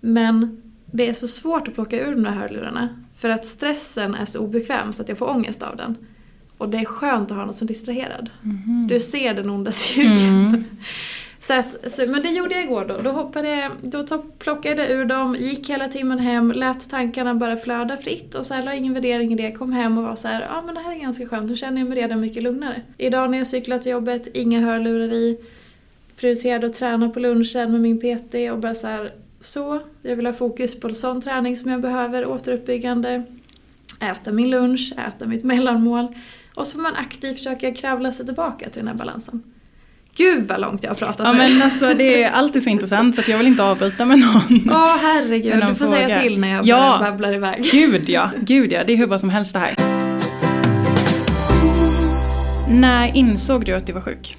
[0.00, 4.24] Men det är så svårt att plocka ur de där hörlurarna för att stressen är
[4.24, 5.96] så obekväm så att jag får ångest av den.
[6.58, 8.30] Och det är skönt att ha något som distraherad.
[8.88, 10.46] Du ser den onda cirkeln.
[10.46, 10.64] Mm.
[11.42, 12.98] Så att, så, men det gjorde jag igår då.
[12.98, 14.04] Då, hoppade då
[14.38, 18.54] plockade jag ur dem, gick hela timmen hem, lät tankarna bara flöda fritt och så
[18.54, 19.52] här, la ingen värdering i det.
[19.52, 21.56] Kom hem och var så här, ja ah, men det här är ganska skönt, nu
[21.56, 22.82] känner jag mig redan mycket lugnare.
[22.98, 25.38] Idag när jag cyklat till jobbet, inga hörlurar i.
[26.16, 30.26] Prioriterade att träna på lunchen med min PT och bara så här, så, jag vill
[30.26, 33.22] ha fokus på sån träning som jag behöver, återuppbyggande.
[34.00, 36.06] Äta min lunch, äta mitt mellanmål.
[36.54, 39.51] Och så får man aktivt försöka kravla sig tillbaka till den här balansen.
[40.16, 41.38] Gud vad långt jag har pratat Ja nu.
[41.38, 44.70] men alltså det är alltid så intressant så jag vill inte avbryta med någon.
[44.70, 46.22] Åh herregud, med någon du får säga fråga.
[46.22, 46.96] till när jag Ja.
[47.00, 47.64] babblar iväg.
[47.72, 49.74] Gud ja, gud ja, det är hur bra som helst det här.
[52.70, 54.36] När insåg du att du var sjuk?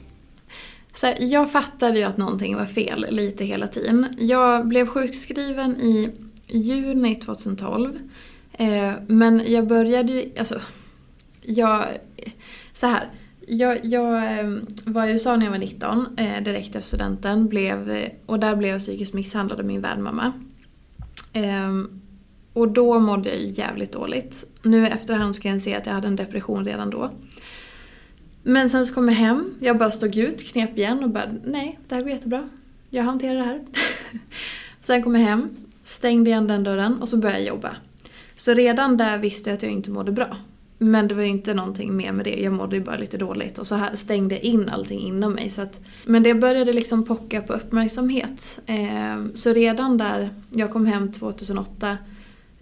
[0.94, 4.08] Så här, jag fattade ju att någonting var fel lite hela tiden.
[4.20, 6.10] Jag blev sjukskriven i
[6.48, 8.00] juni 2012.
[8.58, 10.60] Eh, men jag började ju, alltså,
[11.42, 11.84] jag,
[12.74, 13.10] så här.
[13.48, 17.48] Jag, jag ehm, var i USA när jag var 19, eh, direkt efter studenten.
[17.48, 20.32] Blev, och där blev jag psykiskt misshandlad av min värdmamma.
[21.34, 22.02] Ehm,
[22.54, 24.46] och då mådde jag jävligt dåligt.
[24.62, 27.12] Nu i efterhand ska jag se att jag hade en depression redan då.
[28.44, 31.80] Men sen så kom jag hem, jag bara stod ut, knep igen och bara nej,
[31.88, 32.50] det här går jättebra.
[32.90, 33.62] Jag hanterar det här.
[34.82, 35.50] sen kom jag hem,
[35.84, 37.76] stängde igen den dörren och så började jag jobba.
[38.36, 40.38] Så redan där visste jag att jag inte mådde bra.
[40.84, 43.58] Men det var ju inte någonting mer med det, jag mådde ju bara lite dåligt.
[43.58, 45.50] Och så här stängde jag in allting inom mig.
[45.50, 48.60] Så att, men det började liksom pocka på uppmärksamhet.
[48.66, 51.98] Eh, så redan där, jag kom hem 2008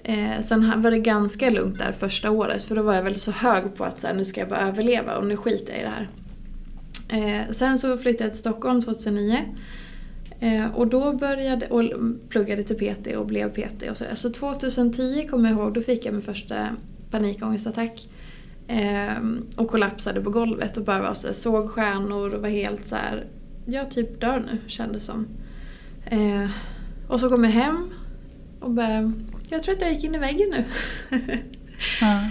[0.04, 3.32] Eh, sen var det ganska lugnt där första året för då var jag väl så
[3.32, 5.84] hög på att så här, nu ska jag bara överleva och nu skiter jag i
[5.84, 6.10] det här.
[7.10, 9.38] Eh, sen så flyttade jag till Stockholm 2009.
[10.40, 11.84] Eh, och då började, och
[12.30, 14.16] pluggade till PT och blev PT och sådär.
[14.16, 16.68] Så 2010 kommer jag ihåg, då fick jag min första
[17.12, 18.10] panikångestattack.
[18.68, 19.24] Eh,
[19.56, 22.96] och kollapsade på golvet och bara var så här, såg stjärnor och var helt så
[22.96, 23.26] här,
[23.66, 25.28] jag typ dör nu kändes som.
[26.06, 26.50] Eh,
[27.08, 27.90] och så kom jag hem
[28.60, 29.14] och bara
[29.52, 30.66] jag tror att jag gick in i väggen nu.
[32.02, 32.26] Ja.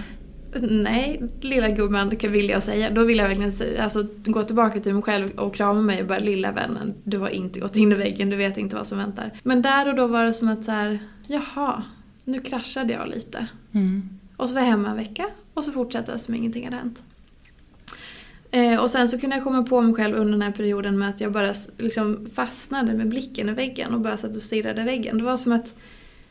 [0.61, 2.89] Nej, lilla gumman vill jag säga.
[2.89, 6.07] Då vill jag verkligen säga, alltså, gå tillbaka till mig själv och krama mig och
[6.07, 8.97] bara lilla vännen, du har inte gått in i väggen, du vet inte vad som
[8.97, 9.31] väntar.
[9.43, 11.83] Men där och då var det som att så här, jaha,
[12.23, 13.47] nu kraschade jag lite.
[13.71, 14.09] Mm.
[14.41, 17.03] Och så var jag hemma en vecka och så fortsatte jag som ingenting hade hänt.
[18.51, 21.09] Eh, och sen så kunde jag komma på mig själv under den här perioden med
[21.09, 24.85] att jag bara liksom fastnade med blicken i väggen och bara satt och stirrade i
[24.85, 25.17] väggen.
[25.17, 25.73] Det var som att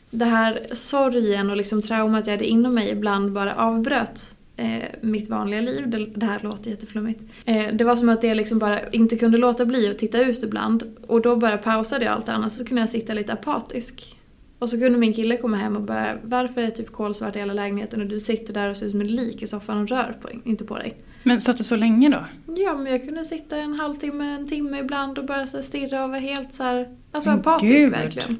[0.09, 5.29] det här sorgen och liksom traumat jag hade inom mig ibland bara avbröt eh, mitt
[5.29, 5.89] vanliga liv.
[5.89, 7.23] Det, det här låter jätteflummigt.
[7.45, 10.43] Eh, det var som att jag liksom bara inte kunde låta bli att titta ut
[10.43, 10.83] ibland.
[11.07, 14.15] Och då bara pausade jag allt annat så kunde jag sitta lite apatisk.
[14.61, 17.39] Och så kunde min kille komma hem och bara Varför är det typ kolsvart i
[17.39, 19.89] hela lägenheten och du sitter där och ser ut som ett lik i soffan och
[19.89, 20.97] rör på, inte på dig?
[21.23, 22.25] Men satt du så länge då?
[22.55, 26.09] Ja, men jag kunde sitta en halvtimme, en timme ibland och bara så stirra och
[26.09, 27.91] vara helt så här, alltså apatisk Gud.
[27.91, 28.39] verkligen.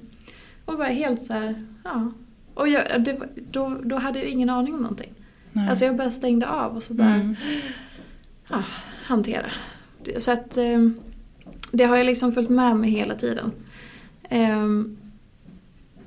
[0.65, 2.11] Och var helt så här, ja.
[2.53, 3.19] Och jag, det,
[3.51, 5.13] då, då hade jag ingen aning om någonting.
[5.51, 5.69] Nej.
[5.69, 7.35] Alltså jag bara stängde av och så bara mm.
[8.49, 8.63] ja,
[9.05, 9.51] hantera.
[10.17, 10.89] Så att eh,
[11.71, 13.51] det har jag liksom följt med mig hela tiden.
[14.31, 14.97] Um,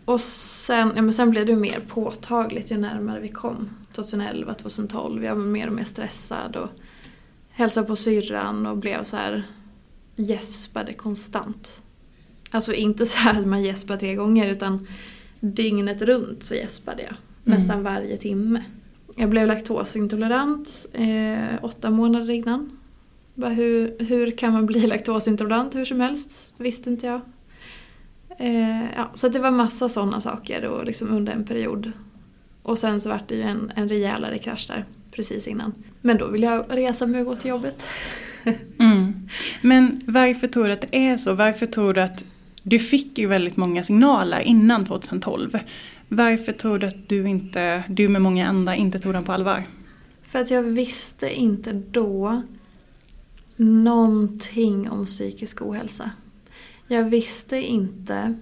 [0.04, 3.70] och sen, ja, men sen blev det mer påtagligt ju närmare vi kom.
[3.92, 5.24] 2011, 2012.
[5.24, 6.68] Jag var mer och mer stressad och
[7.50, 9.44] hälsade på syrran och blev så här
[10.16, 11.82] gäspade konstant.
[12.50, 14.86] Alltså inte så här att man gäspar tre gånger utan
[15.40, 17.14] dygnet runt så gäspade jag.
[17.46, 17.58] Mm.
[17.58, 18.64] Nästan varje timme.
[19.16, 22.78] Jag blev laktosintolerant eh, åtta månader innan.
[23.34, 26.54] Bara hur, hur kan man bli laktosintolerant hur som helst?
[26.56, 27.20] Visste inte jag.
[28.38, 31.92] Eh, ja, så det var massa sådana saker och liksom under en period.
[32.62, 35.74] Och sen så vart det ju en, en rejälare krasch där precis innan.
[36.00, 37.86] Men då ville jag resa mig och gå till jobbet.
[38.78, 39.28] mm.
[39.60, 41.34] Men varför tror du att det är så?
[41.34, 42.24] Varför tror du att
[42.62, 45.58] du fick ju väldigt många signaler innan 2012.
[46.08, 49.66] Varför tror du att du, inte, du med många andra inte tog den på allvar?
[50.22, 52.42] För att jag visste inte då
[53.56, 56.10] någonting om psykisk ohälsa.
[56.88, 58.34] Jag visste inte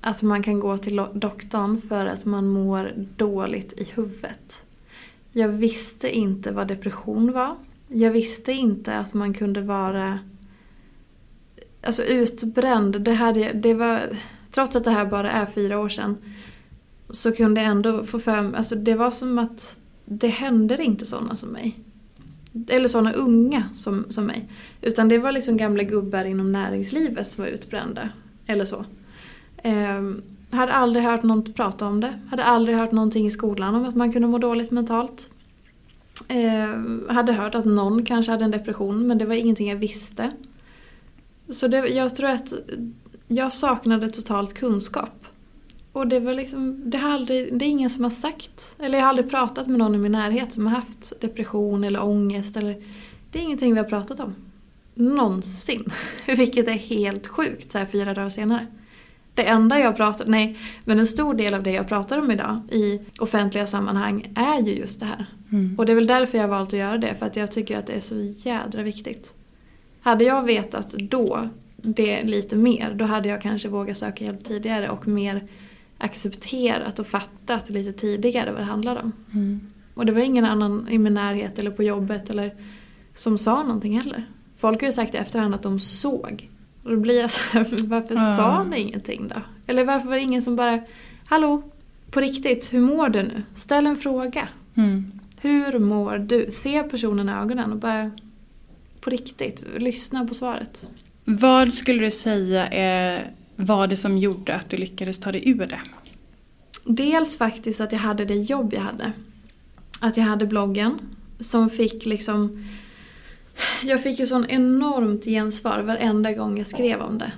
[0.00, 4.64] att man kan gå till doktorn för att man mår dåligt i huvudet.
[5.32, 7.56] Jag visste inte vad depression var.
[7.88, 10.18] Jag visste inte att man kunde vara
[11.82, 13.00] alltså utbränd.
[13.00, 14.00] Det, hade, det var,
[14.50, 16.16] trots att det här bara är fyra år sedan
[17.10, 21.06] så kunde jag ändå få för mig, alltså det var som att det händer inte
[21.06, 21.78] sådana som mig.
[22.68, 24.48] Eller sådana unga som, som mig.
[24.82, 28.08] Utan det var liksom gamla gubbar inom näringslivet som var utbrända.
[28.46, 28.84] Eller så.
[29.56, 30.02] Eh,
[30.50, 32.20] hade aldrig hört någon prata om det.
[32.30, 35.30] Hade aldrig hört någonting i skolan om att man kunde må dåligt mentalt.
[36.28, 40.30] Eh, hade hört att någon kanske hade en depression men det var ingenting jag visste.
[41.50, 42.54] Så det, jag tror att
[43.28, 45.27] jag saknade totalt kunskap.
[45.98, 49.04] Och det var liksom, det, har aldrig, det är ingen som har sagt, eller jag
[49.04, 52.76] har aldrig pratat med någon i min närhet som har haft depression eller ångest eller
[53.30, 54.34] Det är ingenting vi har pratat om.
[54.94, 55.92] Någonsin.
[56.26, 58.66] Vilket är helt sjukt så här fyra dagar senare.
[59.34, 62.60] Det enda jag pratar, nej, men en stor del av det jag pratar om idag
[62.70, 65.26] i offentliga sammanhang är ju just det här.
[65.52, 65.74] Mm.
[65.78, 67.78] Och det är väl därför jag har valt att göra det, för att jag tycker
[67.78, 69.34] att det är så jädra viktigt.
[70.00, 74.88] Hade jag vetat då det lite mer, då hade jag kanske vågat söka hjälp tidigare
[74.88, 75.42] och mer
[75.98, 79.12] accepterat och fattat lite tidigare vad det handlade om.
[79.34, 79.60] Mm.
[79.94, 82.54] Och det var ingen annan i min närhet eller på jobbet eller
[83.14, 84.24] som sa någonting heller.
[84.56, 86.48] Folk har ju sagt i efterhand att de såg.
[86.82, 88.36] Och då blir jag så här, varför mm.
[88.36, 89.40] sa ni ingenting då?
[89.66, 90.80] Eller varför var det ingen som bara,
[91.24, 91.62] hallå,
[92.10, 93.42] på riktigt, hur mår du nu?
[93.54, 94.48] Ställ en fråga.
[94.74, 95.12] Mm.
[95.40, 96.46] Hur mår du?
[96.50, 98.10] Se personen i ögonen och bara
[99.00, 100.86] på riktigt, lyssna på svaret.
[101.24, 105.66] Vad skulle du säga är, var det som gjorde att du lyckades ta dig ur
[105.66, 105.80] det?
[106.84, 109.12] Dels faktiskt att jag hade det jobb jag hade.
[110.00, 110.98] Att jag hade bloggen
[111.40, 112.64] som fick liksom...
[113.82, 117.32] Jag fick ju sån enormt gensvar varenda gång jag skrev om det.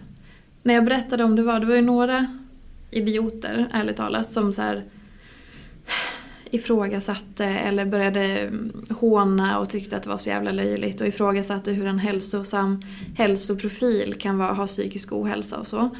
[0.62, 2.26] När jag berättade om det var, det var ju några
[2.90, 4.85] idioter, ärligt talat, som så här
[6.50, 11.72] ifrågasatte eller började mm, håna och tyckte att det var så jävla löjligt och ifrågasatte
[11.72, 12.83] hur en hälsosam
[13.16, 15.90] hälsoprofil kan vara, ha psykisk ohälsa och så.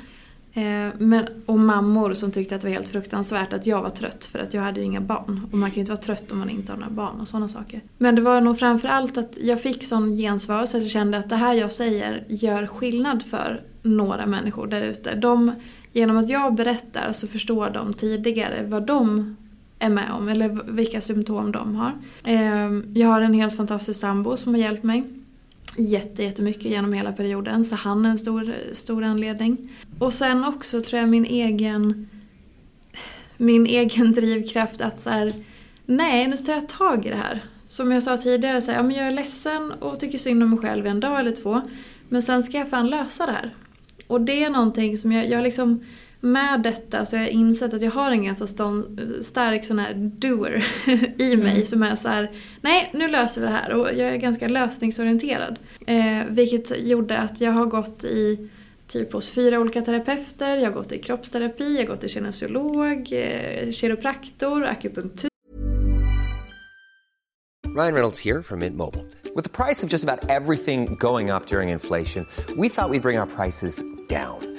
[0.53, 4.25] Eh, men, och mammor som tyckte att det var helt fruktansvärt att jag var trött
[4.25, 5.49] för att jag hade ju inga barn.
[5.53, 7.49] Och man kan ju inte vara trött om man inte har några barn och sådana
[7.49, 7.81] saker.
[7.99, 11.29] Men det var nog framförallt att jag fick sån gensvar så att jag kände att
[11.29, 15.21] det här jag säger gör skillnad för några människor där ute.
[15.93, 19.37] Genom att jag berättar så förstår de tidigare vad de
[19.79, 21.93] är med om eller vilka symptom de har.
[22.25, 25.20] Eh, jag har en helt fantastisk sambo som har hjälpt mig
[25.89, 29.73] jätte, jättemycket genom hela perioden så han är en stor, stor anledning.
[29.99, 32.09] Och sen också tror jag min egen
[33.41, 35.35] min egen drivkraft att så här,
[35.87, 37.45] nej nu tar jag tag i det här.
[37.65, 40.51] Som jag sa tidigare, så här, ja, men jag är ledsen och tycker synd om
[40.51, 41.61] mig själv en dag eller två.
[42.09, 43.55] Men sen ska jag fan lösa det här.
[44.07, 45.85] Och det är någonting som jag, jag liksom
[46.21, 49.95] med detta så har jag insett att jag har en ganska stånd, stark sån här
[49.95, 50.65] doer
[51.19, 51.67] i mig mm.
[51.67, 52.31] som är så här,
[52.61, 55.59] nej nu löser vi det här och jag är ganska lösningsorienterad.
[55.87, 58.49] Eh, vilket gjorde att jag har gått i
[58.87, 63.13] typ hos fyra olika terapeuter, jag har gått i kroppsterapi, jag har gått i kinesiolog,
[63.13, 65.31] eh, kiropraktor, akupunktur.
[67.77, 69.05] Ryan Reynolds här från Mint Mobile.
[69.35, 73.01] Med priset på nästan allt som går upp under inflationen, trodde vi att vi skulle
[73.01, 73.73] bring våra priser
[74.09, 74.59] down.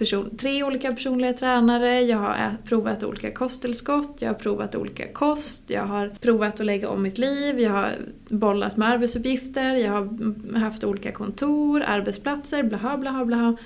[0.00, 5.62] Person, tre olika personliga tränare, jag har provat olika kosttillskott, jag har provat olika kost,
[5.66, 7.92] jag har provat att lägga om mitt liv, jag har
[8.28, 13.56] bollat med arbetsuppgifter, jag har haft olika kontor, arbetsplatser, blaha blaha blaha.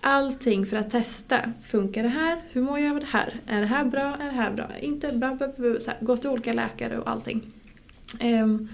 [0.00, 1.38] Allting för att testa.
[1.64, 2.42] Funkar det här?
[2.52, 3.34] Hur mår jag av det här?
[3.46, 4.16] Är det här bra?
[4.20, 4.66] Är det här bra?
[4.80, 7.42] Inte bra, bra, bra så här, Gått till olika läkare och allting.
[8.22, 8.68] Um,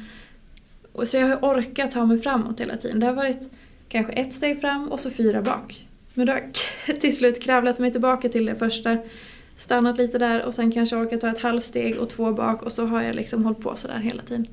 [0.92, 3.00] och så jag har orkat ta mig framåt hela tiden.
[3.00, 3.50] Det har varit
[3.88, 5.86] kanske ett steg fram och så fyra bak.
[6.20, 6.42] Men då har
[6.86, 8.98] jag till slut kravlat mig tillbaka till det första.
[9.56, 12.86] Stannat lite där och sen kanske orkat ta ett halvsteg och två bak och så
[12.86, 14.46] har jag liksom hållit på sådär hela tiden.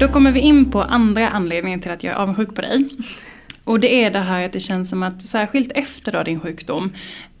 [0.00, 2.88] Då kommer vi in på andra anledningen till att jag är avundsjuk på dig.
[3.64, 6.92] Och det är det här att det känns som att särskilt efter då din sjukdom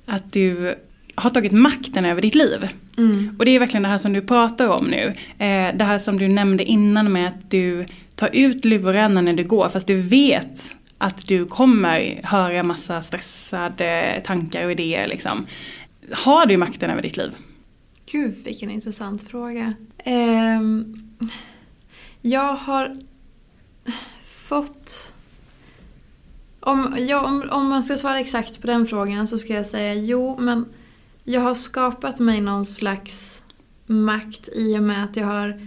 [0.06, 0.74] att du
[1.14, 2.68] har tagit makten över ditt liv.
[2.98, 3.36] Mm.
[3.38, 5.14] Och det är verkligen det här som du pratar om nu.
[5.38, 7.86] Eh, det här som du nämnde innan med att du
[8.18, 10.67] tar ut luren när du går fast du vet
[10.98, 15.46] att du kommer höra massa stressade tankar och idéer liksom.
[16.12, 17.34] Har du makten över ditt liv?
[18.12, 19.74] Gud vilken intressant fråga.
[19.98, 20.60] Eh,
[22.22, 23.00] jag har
[24.24, 25.14] fått...
[26.60, 29.94] Om, ja, om, om man ska svara exakt på den frågan så ska jag säga
[29.94, 30.66] jo, men
[31.24, 33.42] jag har skapat mig någon slags
[33.86, 35.60] makt i och med att jag har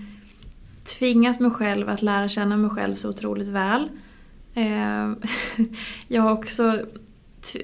[0.84, 3.90] tvingat mig själv att lära känna mig själv så otroligt väl.
[4.54, 5.12] Eh,
[6.08, 6.80] jag har också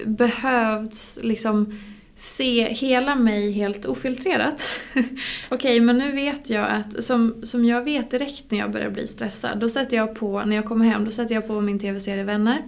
[0.04, 1.78] behövt liksom
[2.14, 4.62] se hela mig helt ofiltrerat.
[4.94, 5.14] Okej,
[5.50, 9.06] okay, men nu vet jag att, som, som jag vet direkt när jag börjar bli
[9.06, 12.24] stressad, då sätter jag på, när jag kommer hem, då sätter jag på min tv-serie
[12.24, 12.62] Vänner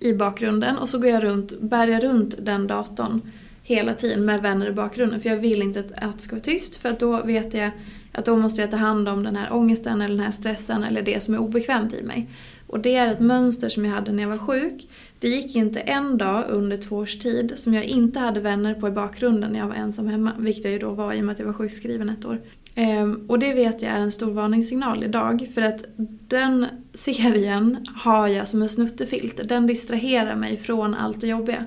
[0.00, 3.20] i bakgrunden och så går jag runt, bär jag runt den datorn
[3.62, 6.44] hela tiden med vänner i bakgrunden för jag vill inte att, att det ska vara
[6.44, 7.70] tyst för att då vet jag
[8.12, 11.02] att då måste jag ta hand om den här ångesten eller den här stressen eller
[11.02, 12.26] det som är obekvämt i mig.
[12.68, 14.88] Och det är ett mönster som jag hade när jag var sjuk.
[15.18, 18.88] Det gick inte en dag under två års tid som jag inte hade vänner på
[18.88, 20.32] i bakgrunden när jag var ensam hemma.
[20.38, 22.40] Vilket jag ju då var i och med att jag var sjukskriven ett år.
[22.74, 25.48] Ehm, och det vet jag är en stor varningssignal idag.
[25.54, 25.84] För att
[26.28, 29.48] den serien har jag som en snuttefilt.
[29.48, 31.66] Den distraherar mig från allt det jobbiga.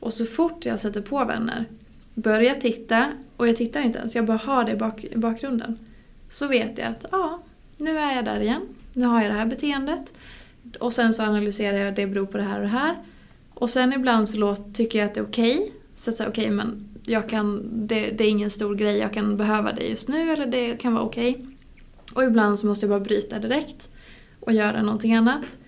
[0.00, 1.64] Och så fort jag sätter på vänner,
[2.14, 5.78] börjar titta och jag tittar inte ens, jag bara har det i bak, i bakgrunden.
[6.28, 7.42] Så vet jag att ja,
[7.76, 8.62] nu är jag där igen.
[8.94, 10.14] Nu har jag det här beteendet.
[10.80, 12.96] Och sen så analyserar jag det beror på det här och det här.
[13.54, 15.58] Och sen ibland så låt, tycker jag att det är okej.
[15.58, 15.70] Okay.
[15.94, 19.12] Så att säga okej okay, men jag kan, det, det, är ingen stor grej, jag
[19.12, 21.30] kan behöva det just nu eller det kan vara okej.
[21.30, 21.46] Okay.
[22.14, 23.88] Och ibland så måste jag bara bryta direkt
[24.40, 25.58] och göra någonting annat.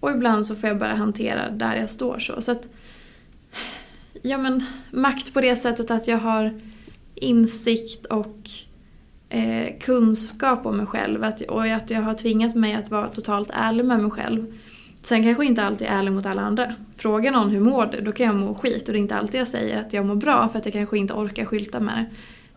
[0.00, 2.40] Och ibland så får jag bara hantera där jag står så.
[2.42, 2.68] så att,
[4.22, 6.60] ja men makt på det sättet att jag har
[7.14, 8.36] insikt och
[9.30, 13.50] eh, kunskap om mig själv att, och att jag har tvingat mig att vara totalt
[13.52, 14.54] ärlig med mig själv.
[15.02, 16.74] Sen kanske inte alltid är ärlig mot alla andra.
[16.96, 18.00] Fråga någon hur mår du?
[18.00, 20.14] Då kan jag må skit och det är inte alltid jag säger att jag mår
[20.14, 22.06] bra för att jag kanske inte orkar skylta med det.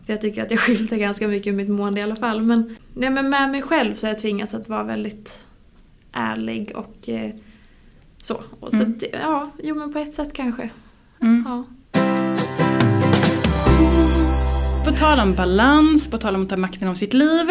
[0.06, 2.42] För jag tycker att jag skyltar ganska mycket med mitt mående i alla fall.
[2.42, 5.46] Men, nej, men med mig själv så har jag tvingats att vara väldigt
[6.12, 7.30] ärlig och eh,
[8.22, 8.40] så.
[8.60, 8.98] Och så mm.
[9.12, 10.70] ja, jo men på ett sätt kanske.
[11.20, 11.44] Mm.
[11.46, 11.64] Ja.
[14.84, 17.46] På tal om balans, på tal om att ta makten av sitt liv,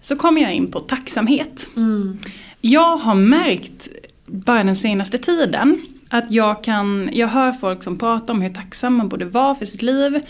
[0.00, 1.68] så kommer jag in på tacksamhet.
[1.76, 2.18] Mm.
[2.60, 3.88] Jag har märkt
[4.26, 8.94] bara den senaste tiden att jag kan, jag hör folk som pratar om hur tacksam
[8.94, 10.20] man borde vara för sitt liv.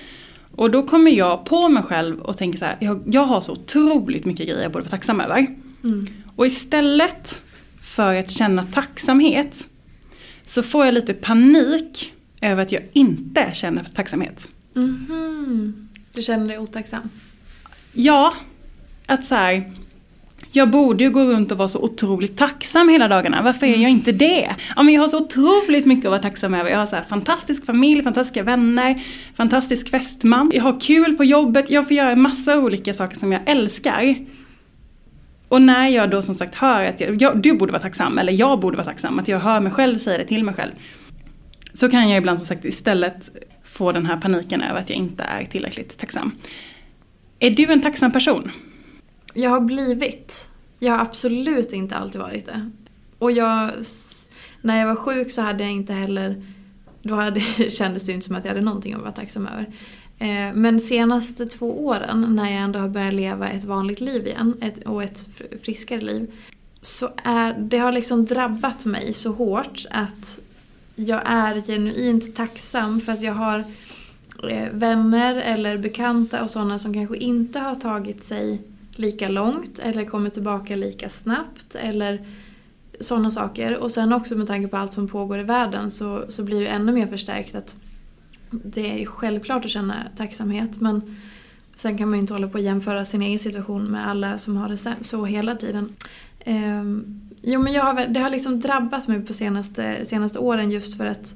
[0.57, 3.53] Och då kommer jag på mig själv och tänker så här, jag, jag har så
[3.53, 5.47] otroligt mycket grejer jag borde vara tacksam över.
[5.85, 6.07] Mm.
[6.37, 7.43] Och istället
[7.83, 9.69] för att känna tacksamhet
[10.43, 14.49] så får jag lite panik över att jag inte känner tacksamhet.
[14.77, 15.87] Mm -hmm.
[16.15, 17.11] Du känner dig otacksam?
[17.93, 18.35] Ja,
[19.07, 19.73] att så här,
[20.53, 23.43] jag borde ju gå runt och vara så otroligt tacksam hela dagarna.
[23.43, 24.55] Varför är jag inte det?
[24.77, 26.71] Ja, men jag har så otroligt mycket att vara tacksam över.
[26.71, 29.03] Jag har så här fantastisk familj, fantastiska vänner,
[29.35, 30.51] fantastisk fästman.
[30.55, 34.17] Jag har kul på jobbet, jag får göra massa olika saker som jag älskar.
[35.49, 38.33] Och när jag då som sagt hör att jag, jag, du borde vara tacksam, eller
[38.33, 40.73] jag borde vara tacksam, att jag hör mig själv säga det till mig själv.
[41.73, 43.31] Så kan jag ibland som sagt istället
[43.71, 46.33] få den här paniken över att jag inte är tillräckligt tacksam.
[47.39, 48.51] Är du en tacksam person?
[49.35, 50.49] Jag har blivit.
[50.79, 52.71] Jag har absolut inte alltid varit det.
[53.19, 53.71] Och jag,
[54.63, 56.43] när jag var sjuk så hade jag inte heller,
[57.03, 59.67] då hade, kändes det ju inte som att jag hade någonting att vara tacksam över.
[60.19, 64.57] Eh, men senaste två åren när jag ändå har börjat leva ett vanligt liv igen
[64.61, 65.29] ett, och ett
[65.63, 66.31] friskare liv
[66.83, 70.41] så är det har liksom drabbat mig så hårt att
[71.07, 73.65] jag är genuint tacksam för att jag har
[74.51, 80.05] eh, vänner eller bekanta och sådana som kanske inte har tagit sig lika långt eller
[80.05, 82.27] kommit tillbaka lika snabbt eller
[83.01, 83.77] sådana saker.
[83.77, 86.67] Och sen också med tanke på allt som pågår i världen så, så blir det
[86.67, 87.77] ännu mer förstärkt att
[88.51, 91.17] det är självklart att känna tacksamhet men
[91.75, 94.57] sen kan man ju inte hålla på att jämföra sin egen situation med alla som
[94.57, 95.97] har det så hela tiden.
[96.47, 100.97] Um, jo men jag har, det har liksom drabbat mig på senaste, senaste åren just
[100.97, 101.35] för att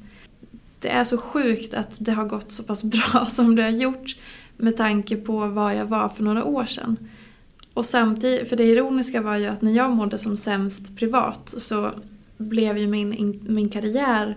[0.81, 4.17] det är så sjukt att det har gått så pass bra som det har gjort
[4.57, 6.97] med tanke på vad jag var för några år sedan.
[7.75, 11.91] Och samtidigt, för det ironiska var ju att när jag mådde som sämst privat så
[12.37, 14.37] blev ju min, min karriär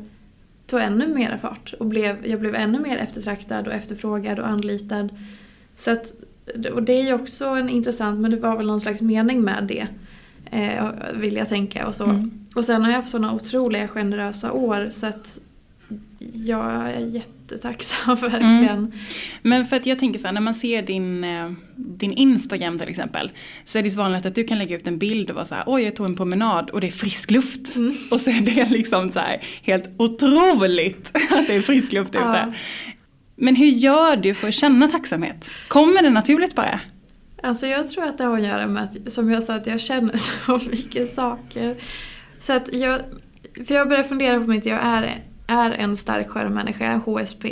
[0.68, 5.10] tog ännu mer fart och blev, jag blev ännu mer eftertraktad och efterfrågad och anlitad.
[5.76, 6.14] Så att,
[6.74, 9.64] och det är ju också en intressant, men det var väl någon slags mening med
[9.68, 9.88] det.
[10.52, 12.04] Eh, vill jag tänka och så.
[12.04, 12.32] Mm.
[12.56, 15.40] Och sen har jag haft sådana otroliga generösa år så att
[16.34, 18.78] jag är jättetacksam verkligen.
[18.78, 18.92] Mm.
[19.42, 22.90] Men för att jag tänker så här, när man ser din, eh, din Instagram till
[22.90, 23.32] exempel
[23.66, 25.56] så är det så vanligt att du kan lägga ut en bild och vara så
[25.56, 27.76] här, oj jag tog en promenad och det är frisk luft.
[27.76, 27.94] Mm.
[28.12, 32.24] Och så är det liksom så här, helt otroligt att det är frisk luft ute.
[32.24, 32.54] Ja.
[33.36, 35.50] Men hur gör du för att känna tacksamhet?
[35.68, 36.80] Kommer det naturligt bara?
[37.44, 39.80] Alltså jag tror att det har att göra med att, som jag sa, att jag
[39.80, 41.76] känner så mycket saker.
[42.40, 43.02] Så att jag,
[43.68, 47.44] för jag börjar fundera på mitt, jag är är en stark skärmmänniska, HSP,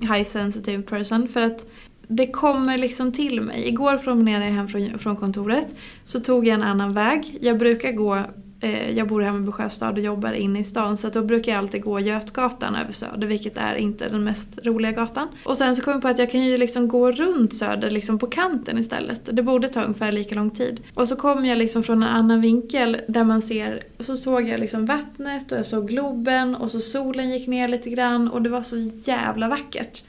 [0.00, 1.28] High Sensitive Person.
[1.28, 1.66] För att
[2.08, 3.68] det kommer liksom till mig.
[3.68, 5.74] Igår promenerade jag hem från, från kontoret.
[6.04, 7.38] Så tog jag en annan väg.
[7.40, 8.22] Jag brukar gå
[8.60, 11.58] Eh, jag bor hemma i Sjöstad och jobbar inne i stan så då brukar jag
[11.58, 15.28] alltid gå Götgatan över Söder vilket är inte den mest roliga gatan.
[15.44, 18.18] Och sen så kom jag på att jag kan ju liksom gå runt Söder liksom
[18.18, 19.28] på kanten istället.
[19.32, 20.80] Det borde ta ungefär lika lång tid.
[20.94, 24.60] Och så kom jag liksom från en annan vinkel där man ser, så såg jag
[24.60, 28.50] liksom vattnet och jag såg Globen och så solen gick ner lite grann och det
[28.50, 30.02] var så jävla vackert.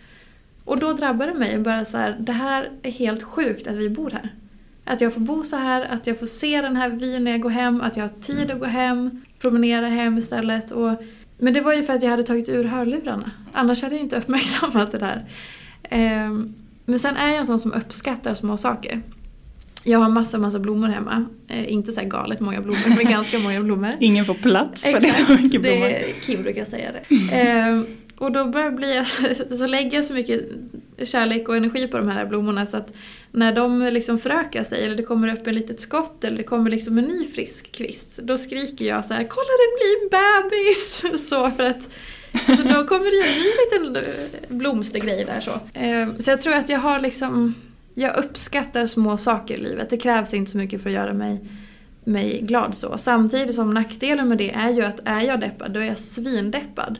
[0.66, 3.90] Och då drabbade det mig bara så här, det här är helt sjukt att vi
[3.90, 4.32] bor här.
[4.88, 7.42] Att jag får bo så här, att jag får se den här vyn när jag
[7.42, 10.72] går hem, att jag har tid att gå hem, promenera hem istället.
[10.72, 10.92] Och,
[11.38, 13.32] men det var ju för att jag hade tagit ur hörlurarna.
[13.54, 15.26] Annars hade jag inte uppmärksammat det där.
[16.26, 19.02] Um, men sen är jag en sån som uppskattar små saker.
[19.84, 21.26] Jag har massa, massa blommor hemma.
[21.48, 23.92] Eh, inte så galet många blommor, men ganska många blommor.
[24.00, 25.88] Ingen får plats för Exakt, det är så mycket blommor.
[25.88, 27.16] Det, Kim brukar säga det.
[27.42, 27.82] Eh,
[28.18, 29.04] och då börjar bli,
[29.58, 30.42] så lägger jag så mycket
[31.04, 32.94] kärlek och energi på de här blommorna så att
[33.32, 36.72] när de liksom förökar sig eller det kommer upp en litet skott eller det kommer
[36.72, 41.28] liksom en ny frisk kvist då skriker jag så här “Kolla det blir en bebis!”
[41.30, 41.90] så för att
[42.46, 45.52] så då kommer det ju bli en liten eh, blomstergrej där så.
[45.74, 47.54] Ehm, så jag tror att jag har liksom
[48.00, 49.90] jag uppskattar små saker i livet.
[49.90, 51.42] Det krävs inte så mycket för att göra mig,
[52.04, 52.98] mig glad så.
[52.98, 57.00] Samtidigt som nackdelen med det är ju att är jag deppad, då är jag svindeppad.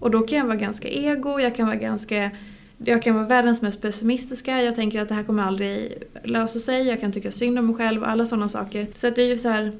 [0.00, 2.30] Och då kan jag vara ganska ego, jag kan vara ganska
[2.78, 5.92] jag kan vara världens mest pessimistiska, jag tänker att det här kommer aldrig
[6.24, 8.86] lösa sig, jag kan tycka synd om mig själv och alla sådana saker.
[8.94, 9.72] Så att det är ju så här,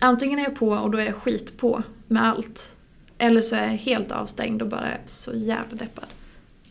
[0.00, 2.74] antingen är jag på och då är jag skit på med allt.
[3.18, 6.04] Eller så är jag helt avstängd och bara så jävla deppad.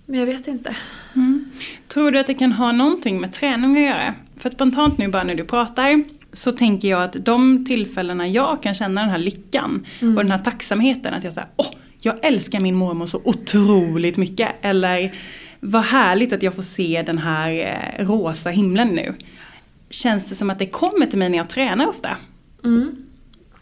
[0.05, 0.75] Men jag vet inte.
[1.15, 1.51] Mm.
[1.87, 4.13] Tror du att det kan ha någonting med träning att göra?
[4.37, 6.03] För spontant nu bara när du pratar
[6.33, 10.17] så tänker jag att de tillfällena jag kan känna den här lyckan mm.
[10.17, 14.51] och den här tacksamheten att jag säger åh, jag älskar min mormor så otroligt mycket.
[14.61, 15.11] Eller
[15.59, 19.15] vad härligt att jag får se den här eh, rosa himlen nu.
[19.89, 22.17] Känns det som att det kommer till mig när jag tränar ofta?
[22.63, 22.95] Mm.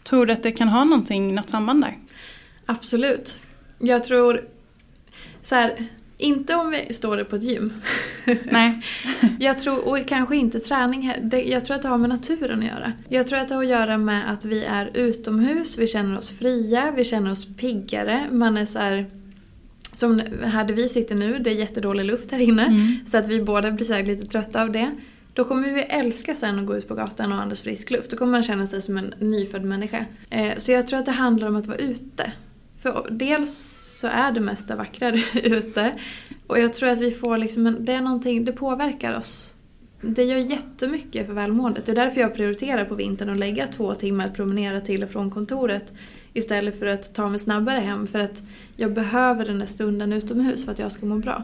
[0.02, 1.98] Tror du att det kan ha någonting, något samband där?
[2.66, 3.42] Absolut.
[3.78, 4.40] Jag tror
[5.42, 5.86] så här,
[6.18, 7.72] inte om vi står på ett gym.
[8.44, 8.80] Nej.
[9.38, 11.48] jag tror, och kanske inte träning här.
[11.50, 12.92] Jag tror att det har med naturen att göra.
[13.08, 16.30] Jag tror att det har att göra med att vi är utomhus, vi känner oss
[16.30, 18.26] fria, vi känner oss piggare.
[18.32, 19.06] Man är så här,
[19.96, 22.66] som här där vi sitter nu, det är jättedålig luft här inne.
[22.66, 22.98] Mm.
[23.06, 24.90] Så att vi båda blir så lite trötta av det.
[25.32, 28.10] Då kommer vi älska sen att gå ut på gatan och andas frisk luft.
[28.10, 30.04] Då kommer man känna sig som en nyfödd människa.
[30.30, 32.32] Eh, så jag tror att det handlar om att vara ute.
[32.78, 33.58] För dels
[34.00, 35.92] så är det mesta vackrare ute.
[36.46, 39.54] Och jag tror att vi får liksom en, det är någonting, det påverkar oss.
[40.00, 41.86] Det gör jättemycket för välmåendet.
[41.86, 45.10] Det är därför jag prioriterar på vintern att lägga två timmar att promenera till och
[45.10, 45.92] från kontoret
[46.36, 48.06] istället för att ta mig snabbare hem.
[48.06, 48.42] För att
[48.76, 51.42] jag behöver den där stunden utomhus för att jag ska må bra.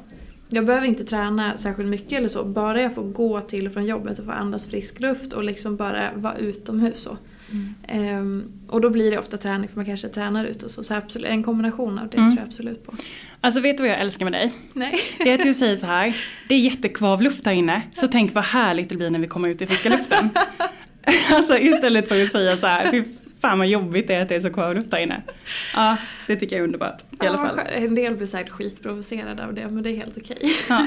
[0.49, 3.87] Jag behöver inte träna särskilt mycket eller så, bara jag får gå till och från
[3.87, 7.03] jobbet och få andas frisk luft och liksom bara vara utomhus.
[7.03, 7.17] Så.
[7.51, 8.19] Mm.
[8.19, 10.83] Um, och då blir det ofta träning för man kanske tränar ute och så.
[10.83, 12.31] så absolut, en kombination av det mm.
[12.31, 12.95] tror jag absolut på.
[13.41, 14.53] Alltså vet du vad jag älskar med dig?
[14.73, 14.95] Nej.
[15.19, 16.17] Det är att du säger så här,
[16.49, 19.49] det är jättekvav luft här inne, så tänk vad härligt det blir när vi kommer
[19.49, 20.31] ut i friska luften.
[21.35, 23.05] alltså istället för att säga så här, fy
[23.43, 25.23] fan vad jobbigt det är att det är så luft här inne.
[25.75, 27.61] Ja, det tycker jag är underbart i alla fall.
[27.77, 30.57] En del blir säkert skitprovocerade av det, men det är helt okej.
[30.69, 30.87] Ja.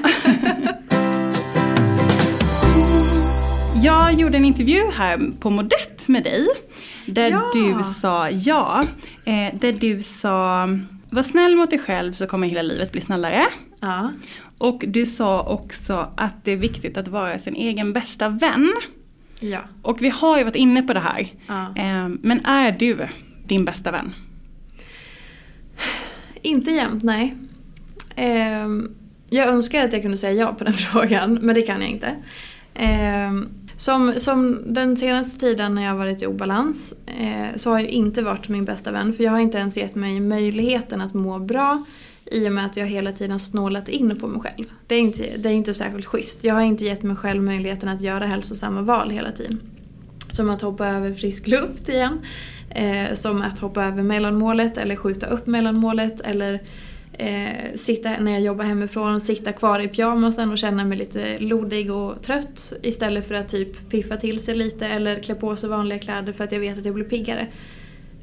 [3.84, 6.48] Jag gjorde en intervju här på Modett med dig.
[7.06, 7.50] Där ja.
[7.54, 8.84] du sa ja.
[9.26, 10.70] Eh, där du sa
[11.10, 13.42] var snäll mot dig själv så kommer hela livet bli snällare.
[13.82, 14.12] Ja.
[14.58, 18.74] Och du sa också att det är viktigt att vara sin egen bästa vän.
[19.40, 19.60] Ja.
[19.82, 21.28] Och vi har ju varit inne på det här.
[21.48, 21.74] Ja.
[21.76, 23.08] Eh, men är du
[23.48, 24.14] din bästa vän?
[26.42, 27.36] Inte jämt, nej.
[28.16, 28.68] Eh,
[29.30, 32.16] jag önskar att jag kunde säga ja på den frågan, men det kan jag inte.
[32.74, 33.32] Eh,
[33.76, 37.90] som, som den senaste tiden när jag har varit i obalans eh, så har jag
[37.90, 41.40] inte varit min bästa vän för jag har inte ens gett mig möjligheten att må
[41.40, 41.84] bra
[42.32, 44.66] i och med att jag hela tiden snålat in på mig själv.
[44.88, 46.44] Det är inte, det är inte särskilt schysst.
[46.44, 49.60] Jag har inte gett mig själv möjligheten att göra hälsosamma val hela tiden.
[50.30, 52.20] Som att hoppa över frisk luft igen.
[52.70, 56.62] Eh, som att hoppa över mellanmålet eller skjuta upp mellanmålet eller
[57.14, 61.92] eh, sitta när jag jobbar hemifrån, sitta kvar i pyjamasen och känna mig lite lodig
[61.92, 66.00] och trött istället för att typ piffa till sig lite eller klä på sig vanliga
[66.00, 67.48] kläder för att jag vet att jag blir piggare.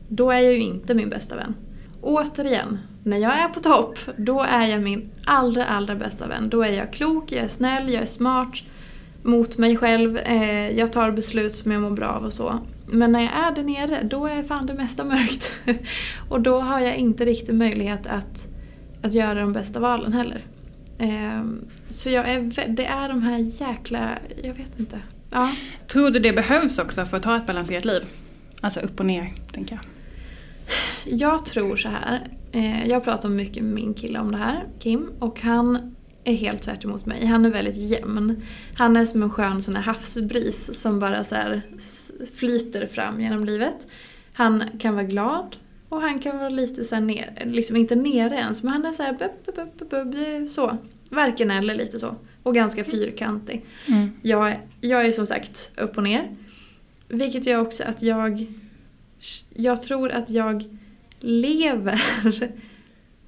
[0.08, 1.54] Då är jag ju inte min bästa vän.
[2.02, 6.48] Återigen, när jag är på topp, då är jag min allra, allra bästa vän.
[6.48, 8.62] Då är jag klok, jag är snäll, jag är smart
[9.22, 12.58] mot mig själv, eh, jag tar beslut som jag mår bra av och så.
[12.86, 15.56] Men när jag är där nere, då är fan det mesta mörkt.
[16.28, 18.48] och då har jag inte riktigt möjlighet att
[19.02, 20.44] att göra de bästa valen heller.
[20.98, 21.42] Eh,
[21.88, 25.00] så jag är, det är de här jäkla, jag vet inte.
[25.30, 25.52] Ja.
[25.86, 28.02] Tror du det behövs också för att ha ett balanserat liv?
[28.60, 29.84] Alltså upp och ner, tänker jag.
[31.04, 32.28] Jag tror så här.
[32.52, 35.94] Eh, jag pratar mycket med min kille om det här, Kim, och han
[36.24, 37.26] är helt tvärt emot mig.
[37.26, 38.42] Han är väldigt jämn.
[38.74, 41.36] Han är som en skön sån här havsbris som bara så
[42.34, 43.86] flyter fram genom livet.
[44.32, 45.56] Han kan vara glad,
[45.92, 49.02] och han kan vara lite så ner, liksom inte nere ens, men han är så
[49.02, 50.76] här, bup, bup, bup, så.
[51.10, 52.16] Varken eller lite så.
[52.42, 53.64] Och ganska fyrkantig.
[53.86, 54.10] Mm.
[54.22, 56.36] Jag, jag är som sagt upp och ner.
[57.08, 58.46] Vilket gör också att jag,
[59.54, 60.78] jag tror att jag
[61.22, 62.02] lever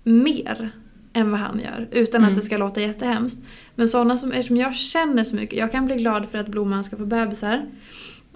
[0.03, 0.71] mer
[1.13, 1.89] än vad han gör.
[1.91, 2.31] Utan mm.
[2.31, 3.39] att det ska låta jättehemskt.
[3.75, 6.85] Men sådana som, eftersom jag känner så mycket, jag kan bli glad för att Blomman
[6.85, 7.67] ska få bebisar.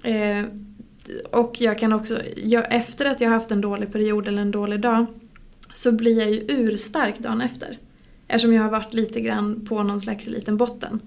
[0.03, 0.45] Eh,
[1.31, 4.81] och jag kan också, jag, efter att jag haft en dålig period eller en dålig
[4.81, 5.07] dag
[5.73, 7.79] så blir jag ju urstark dagen efter.
[8.29, 11.01] Eftersom jag har varit lite grann på någon slags liten botten.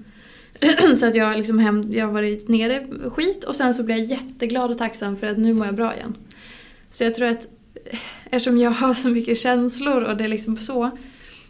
[0.95, 4.05] så att jag, liksom hem, jag har varit nere skit och sen så blir jag
[4.05, 6.15] jätteglad och tacksam för att nu mår jag bra igen.
[6.89, 7.47] Så jag tror att
[8.25, 10.91] eftersom jag har så mycket känslor och det är liksom så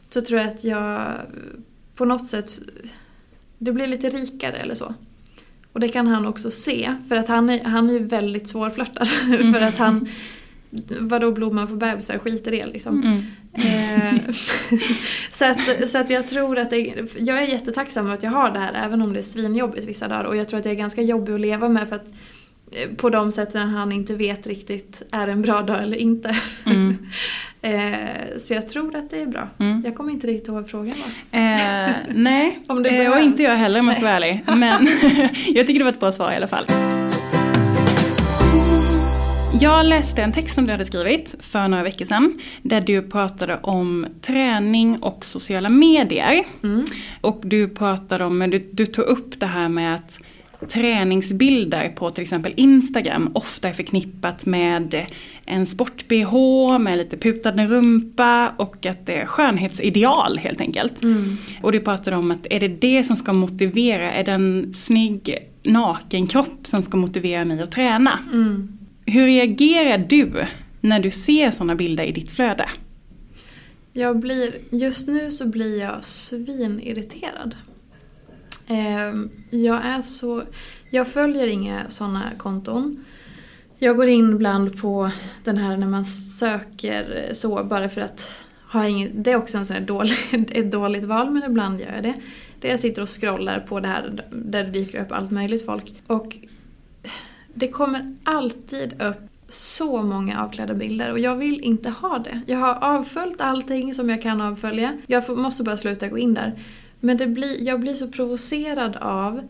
[0.10, 1.18] så tror jag att jag
[1.96, 2.60] på något sätt
[3.58, 4.94] det blir lite rikare eller så.
[5.74, 9.08] Och det kan han också se för att han är, han är ju väldigt svårflörtad.
[9.26, 9.54] Mm.
[9.60, 10.10] för att han
[11.00, 13.04] Vadå blomman för bebisar, skiter det liksom.
[13.04, 13.24] Mm.
[13.54, 14.20] Eh,
[15.32, 18.60] så, att, så att jag tror att det, jag är jättetacksam att jag har det
[18.60, 21.02] här även om det är svinjobbigt vissa dagar och jag tror att det är ganska
[21.02, 22.14] jobbigt att leva med för att
[22.98, 26.36] på de sätten han inte vet riktigt är en bra dag eller inte.
[26.66, 26.98] Mm.
[27.62, 29.48] eh, så jag tror att det är bra.
[29.60, 29.82] Mm.
[29.86, 31.38] Jag kommer inte riktigt ihåg frågan va?
[31.40, 34.44] Eh, nej, om det eh, och inte jag heller om jag ska vara ärlig.
[34.46, 34.88] Men
[35.56, 36.66] jag tycker det var ett bra svar i alla fall.
[39.60, 42.40] Jag läste en text som du hade skrivit för några veckor sedan.
[42.62, 46.44] Där du pratade om träning och sociala medier.
[46.64, 46.84] Mm.
[47.22, 50.22] Och du pratade om, du, du tog upp det här med att
[50.68, 55.06] träningsbilder på till exempel Instagram ofta är förknippat med
[55.46, 61.02] en sport-bh med lite putad rumpa och att det är skönhetsideal helt enkelt.
[61.02, 61.38] Mm.
[61.62, 65.38] Och du pratade om att är det det som ska motivera, är det en snygg
[65.64, 68.20] naken kropp som ska motivera mig att träna?
[68.34, 68.78] Mm.
[69.06, 70.46] Hur reagerar du
[70.82, 72.66] när du ser sådana bilder i ditt flöde?
[73.94, 77.56] Jag blir, just nu så blir jag svinirriterad.
[78.72, 80.44] Ehm, jag är så,
[80.90, 83.06] jag följer inga sådana konton.
[83.80, 85.12] Jag går in ibland på
[85.44, 88.32] den här när man söker så bara för att
[88.72, 90.14] ha inget, det är också en sån här dålig,
[90.52, 92.14] ett dåligt val men ibland gör jag det.
[92.60, 95.94] Där jag sitter och scrollar på det här där det dyker upp allt möjligt folk.
[96.08, 96.38] Och
[97.54, 99.18] det kommer alltid upp
[99.50, 102.42] så många avklädda bilder och jag vill inte ha det.
[102.48, 104.98] Jag har avföljt allting som jag kan avfölja.
[105.08, 106.54] Jag måste bara sluta gå in där.
[107.02, 109.42] Men det blir, jag blir så provocerad av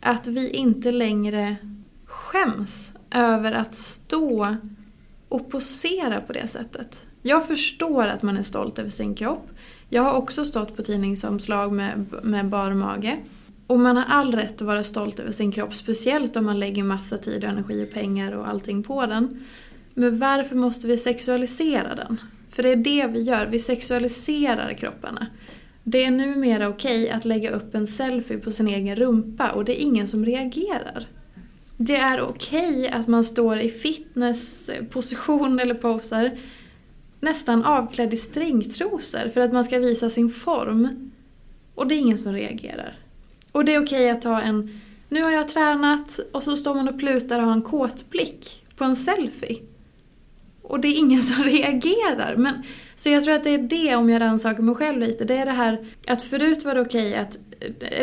[0.00, 1.56] att vi inte längre
[2.04, 4.56] skäms över att stå
[5.28, 7.06] och posera på det sättet.
[7.22, 9.50] Jag förstår att man är stolt över sin kropp.
[9.88, 13.18] Jag har också stått på tidningsomslag med, med bar mage.
[13.66, 16.82] Och man har all rätt att vara stolt över sin kropp, speciellt om man lägger
[16.82, 19.44] massa tid och energi och pengar och allting på den.
[19.94, 22.20] Men varför måste vi sexualisera den?
[22.50, 25.26] För det är det vi gör, vi sexualiserar kropparna.
[25.88, 29.80] Det är numera okej att lägga upp en selfie på sin egen rumpa och det
[29.80, 31.06] är ingen som reagerar.
[31.76, 36.38] Det är okej att man står i fitnessposition eller poser
[37.20, 41.12] nästan avklädd i stringtrosor för att man ska visa sin form.
[41.74, 42.98] Och det är ingen som reagerar.
[43.52, 46.88] Och det är okej att ta en, nu har jag tränat och så står man
[46.88, 49.62] och plutar och har en kåtblick på en selfie.
[50.68, 52.36] Och det är ingen som reagerar.
[52.36, 52.54] Men,
[52.94, 55.46] så jag tror att det är det, om jag rannsakar mig själv lite, det är
[55.46, 57.38] det här att förut var det okej att,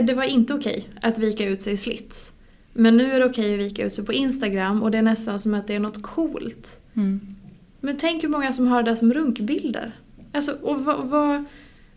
[0.03, 2.31] det var inte okej att vika ut sig i slits.
[2.73, 5.39] Men nu är det okej att vika ut sig på Instagram och det är nästan
[5.39, 6.79] som att det är något coolt.
[6.95, 7.35] Mm.
[7.79, 9.95] Men tänk hur många som har det där som runkbilder.
[10.31, 11.45] Alltså, och vad, vad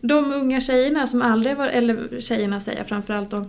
[0.01, 3.45] de unga tjejerna som aldrig var, eller tjejerna säger jag framförallt då,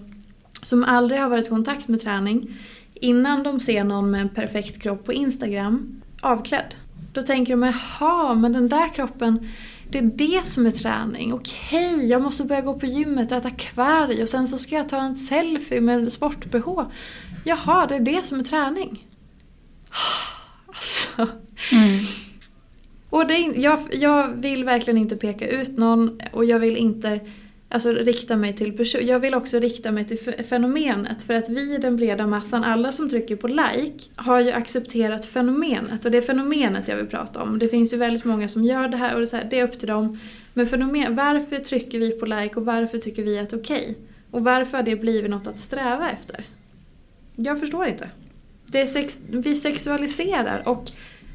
[0.63, 2.57] som aldrig har varit i kontakt med träning
[2.95, 6.75] innan de ser någon med en perfekt kropp på Instagram avklädd.
[7.13, 9.49] Då tänker de, jaha, men den där kroppen,
[9.91, 11.33] det är det som är träning.
[11.33, 14.89] Okej, jag måste börja gå på gymmet och äta kvarg och sen så ska jag
[14.89, 16.87] ta en selfie med en sport-bh.
[17.45, 19.05] Jaha, det är det som är träning.
[20.69, 21.27] Alltså.
[21.73, 21.99] Mm.
[23.11, 27.21] Och det, jag, jag vill verkligen inte peka ut någon och jag vill inte
[27.69, 29.07] alltså, rikta mig till person.
[29.07, 33.09] Jag vill också rikta mig till fenomenet för att vi den breda massan, alla som
[33.11, 37.59] trycker på like, har ju accepterat fenomenet och det är fenomenet jag vill prata om.
[37.59, 39.65] Det finns ju väldigt många som gör det här och det är, här, det är
[39.65, 40.19] upp till dem.
[40.55, 43.81] Men fenomen, varför trycker vi på like och varför tycker vi att det är okej?
[43.81, 43.95] Okay?
[44.31, 46.47] Och varför har det blivit något att sträva efter?
[47.37, 48.11] Jag förstår inte.
[48.67, 50.85] Det är sex, vi sexualiserar och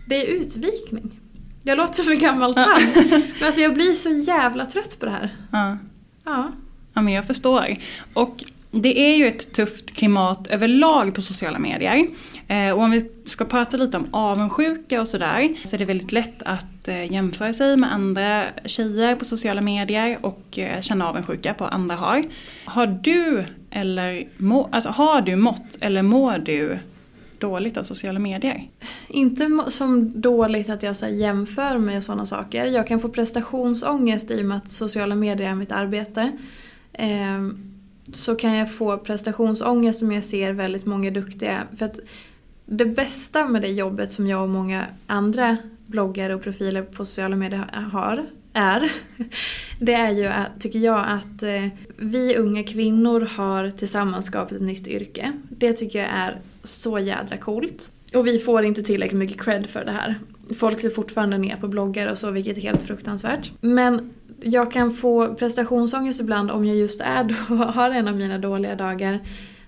[0.10, 1.20] det är utvikning.
[1.64, 2.96] Jag låter som en gammal tant.
[3.12, 5.30] men alltså jag blir så jävla trött på det här.
[5.52, 5.78] Ja.
[6.24, 6.52] Ja.
[6.94, 7.76] Ja men jag förstår.
[8.14, 12.08] Och det är ju ett tufft klimat överlag på sociala medier.
[12.48, 16.12] Eh, och om vi ska prata lite om avundsjuka och sådär så är det väldigt
[16.12, 21.54] lätt att eh, jämföra sig med andra tjejer på sociala medier och eh, känna avundsjuka
[21.54, 22.24] på vad andra har.
[22.66, 26.80] Har du eller må, alltså har du mått eller mår du
[27.44, 28.68] dåligt av sociala medier?
[29.08, 32.66] Inte som dåligt att jag så jämför med sådana saker.
[32.66, 36.32] Jag kan få prestationsångest i och med att sociala medier är mitt arbete.
[36.94, 37.50] Eh,
[38.12, 41.64] så kan jag få prestationsångest som jag ser väldigt många duktiga.
[41.78, 42.00] För att
[42.66, 47.36] det bästa med det jobbet som jag och många andra bloggare och profiler på sociala
[47.36, 48.92] medier har är,
[49.80, 51.68] det är ju, att, tycker jag, att eh,
[51.98, 55.32] vi unga kvinnor har tillsammans skapat ett nytt yrke.
[55.50, 57.92] Det tycker jag är så jädra coolt.
[58.14, 60.20] Och vi får inte tillräckligt mycket cred för det här.
[60.60, 63.52] Folk ser fortfarande ner på bloggar och så, vilket är helt fruktansvärt.
[63.62, 64.12] Men
[64.42, 68.76] jag kan få prestationsångest ibland om jag just är då, har en av mina dåliga
[68.76, 69.20] dagar.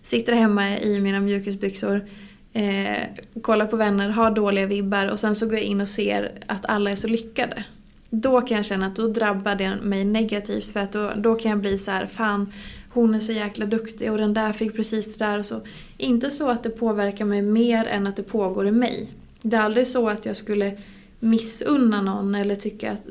[0.04, 2.06] Sitter hemma i mina mjukisbyxor,
[2.54, 3.04] eh,
[3.42, 6.66] kollar på vänner, har dåliga vibbar och sen så går jag in och ser att
[6.66, 7.64] alla är så lyckade.
[8.10, 11.52] Då kan jag känna att då drabbar det mig negativt för att då, då kan
[11.52, 12.52] jag bli så här, fan
[12.96, 15.62] hon är så jäkla duktig och den där fick precis det där och så.
[15.98, 19.10] Inte så att det påverkar mig mer än att det pågår i mig.
[19.42, 20.78] Det är aldrig så att jag skulle
[21.20, 23.02] missunna någon eller tycka att...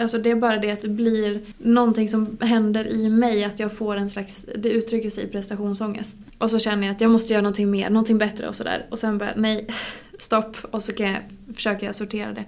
[0.00, 3.72] Alltså det är bara det att det blir någonting som händer i mig, att jag
[3.72, 4.46] får en slags...
[4.56, 6.18] Det uttrycker sig i prestationsångest.
[6.38, 8.86] Och så känner jag att jag måste göra någonting mer, någonting bättre och sådär.
[8.90, 9.66] Och sen bara, nej,
[10.18, 10.56] stopp.
[10.70, 11.22] Och så kan jag,
[11.54, 12.44] försöker jag sortera det.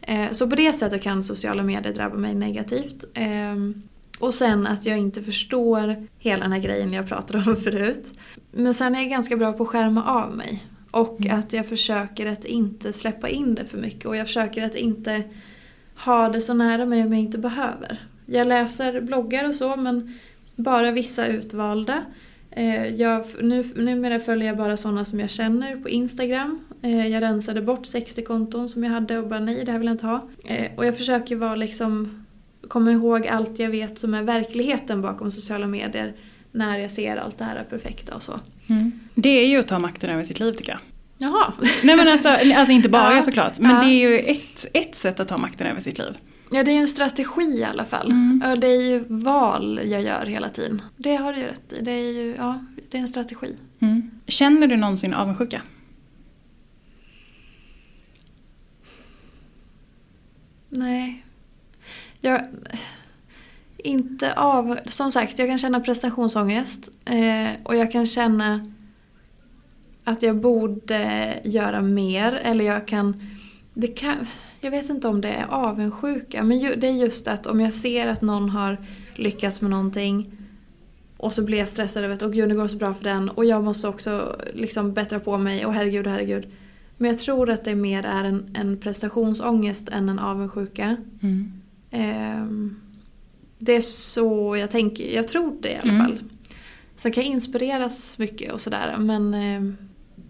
[0.00, 3.04] Eh, så på det sättet kan sociala medier drabba mig negativt.
[3.14, 3.82] Ehm,
[4.22, 8.18] och sen att jag inte förstår hela den här grejen jag pratade om förut.
[8.50, 10.64] Men sen är jag ganska bra på att skärma av mig.
[10.90, 11.38] Och mm.
[11.38, 14.04] att jag försöker att inte släppa in det för mycket.
[14.04, 15.22] Och jag försöker att inte
[16.04, 17.98] ha det så nära mig om jag inte behöver.
[18.26, 20.18] Jag läser bloggar och så men
[20.56, 22.02] bara vissa utvalda.
[22.50, 26.64] Eh, jag, nu, numera följer jag bara sådana som jag känner på Instagram.
[26.82, 29.88] Eh, jag rensade bort 60 konton som jag hade och bara nej, det här vill
[29.88, 30.28] jag inte ha.
[30.44, 32.21] Eh, och jag försöker vara liksom,
[32.72, 36.14] komma ihåg allt jag vet som är verkligheten bakom sociala medier
[36.52, 38.40] när jag ser allt det här perfekta och så.
[38.70, 38.92] Mm.
[39.14, 40.80] Det är ju att ta makten över sitt liv tycker jag.
[41.18, 41.52] Jaha.
[41.82, 43.22] Nej men alltså, alltså inte bara ja.
[43.22, 43.82] såklart, men ja.
[43.82, 46.18] det är ju ett, ett sätt att ta makten över sitt liv.
[46.50, 48.10] Ja, det är ju en strategi i alla fall.
[48.10, 48.60] Mm.
[48.60, 50.82] Det är ju val jag gör hela tiden.
[50.96, 51.80] Det har du ju rätt i.
[51.80, 53.56] Det är ju ja, det är en strategi.
[53.80, 54.10] Mm.
[54.26, 55.62] Känner du någonsin avundsjuka?
[60.68, 61.24] Nej.
[62.22, 62.42] Jag...
[63.76, 64.78] Inte av...
[64.86, 66.90] Som sagt, jag kan känna prestationsångest.
[67.04, 68.72] Eh, och jag kan känna
[70.04, 72.32] att jag borde göra mer.
[72.32, 73.28] Eller jag kan...
[73.74, 74.26] Det kan
[74.64, 78.08] jag vet inte om det är avundsjuka, men det är just att om jag ser
[78.08, 78.78] att någon har
[79.14, 80.32] lyckats med någonting
[81.16, 83.28] och så blir jag stressad över att åh gud det går så bra för den
[83.28, 86.46] och jag måste också liksom bättra på mig och herregud, herregud.
[86.96, 90.96] Men jag tror att det mer är en, en prestationsångest än en avundsjuka.
[91.22, 91.52] Mm.
[91.92, 92.80] Um,
[93.58, 96.06] det är så jag tänker, jag tror det i alla mm.
[96.06, 96.18] fall.
[96.96, 99.76] Sen kan jag inspireras mycket och sådär men um,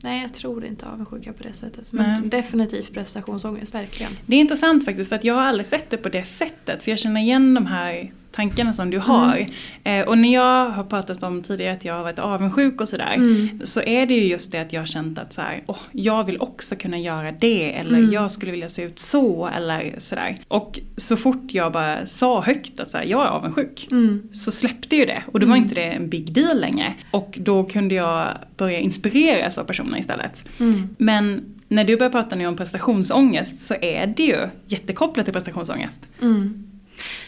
[0.05, 1.93] Nej, jag tror inte avundsjuka på det sättet.
[1.93, 2.31] Men Nej.
[2.31, 4.13] definitivt prestationsångest, verkligen.
[4.27, 6.83] Det är intressant faktiskt för att jag har aldrig sett det på det sättet.
[6.83, 9.37] För jag känner igen de här tankarna som du har.
[9.85, 10.01] Mm.
[10.03, 13.15] Eh, och när jag har pratat om tidigare att jag har varit avundsjuk och sådär.
[13.15, 13.61] Mm.
[13.65, 16.27] Så är det ju just det att jag har känt att så här, oh, jag
[16.27, 17.73] vill också kunna göra det.
[17.73, 18.13] Eller mm.
[18.13, 19.51] jag skulle vilja se ut så.
[19.57, 20.37] Eller sådär.
[20.49, 23.89] Och så fort jag bara sa högt att så här, jag är avundsjuk.
[23.91, 24.23] Mm.
[24.33, 25.23] Så släppte ju det.
[25.27, 25.63] Och då var mm.
[25.63, 26.95] inte det en big deal längre.
[27.11, 30.45] Och då kunde jag börja inspireras av personer istället.
[30.61, 30.89] Mm.
[30.99, 36.01] Men när du börjar prata nu om prestationsångest så är det ju jättekopplat till prestationsångest.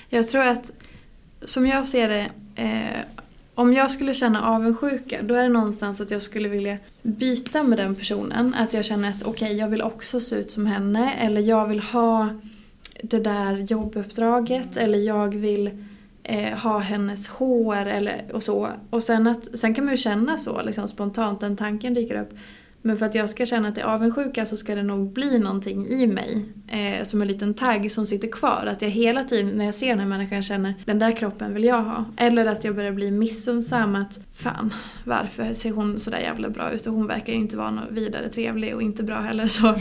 [0.09, 0.72] Jag tror att
[1.45, 3.01] som jag ser det, eh,
[3.55, 7.78] om jag skulle känna avundsjuka då är det någonstans att jag skulle vilja byta med
[7.78, 8.55] den personen.
[8.55, 11.66] Att jag känner att okej, okay, jag vill också se ut som henne eller jag
[11.66, 12.28] vill ha
[13.03, 15.70] det där jobbuppdraget eller jag vill
[16.22, 18.68] eh, ha hennes hår eller och så.
[18.90, 22.34] Och sen, att, sen kan man ju känna så liksom spontant, den tanken dyker upp.
[22.87, 25.39] Men för att jag ska känna att det är avundsjuka så ska det nog bli
[25.39, 26.45] någonting i mig.
[26.68, 28.68] Eh, som en liten tagg som sitter kvar.
[28.72, 31.64] Att jag hela tiden när jag ser den här människan känner den där kroppen vill
[31.64, 32.05] jag ha.
[32.16, 34.74] Eller att jag börjar bli missunnsam att fan
[35.05, 38.28] varför ser hon sådär jävla bra ut och hon verkar ju inte vara något vidare
[38.28, 39.47] trevlig och inte bra heller.
[39.47, 39.74] Så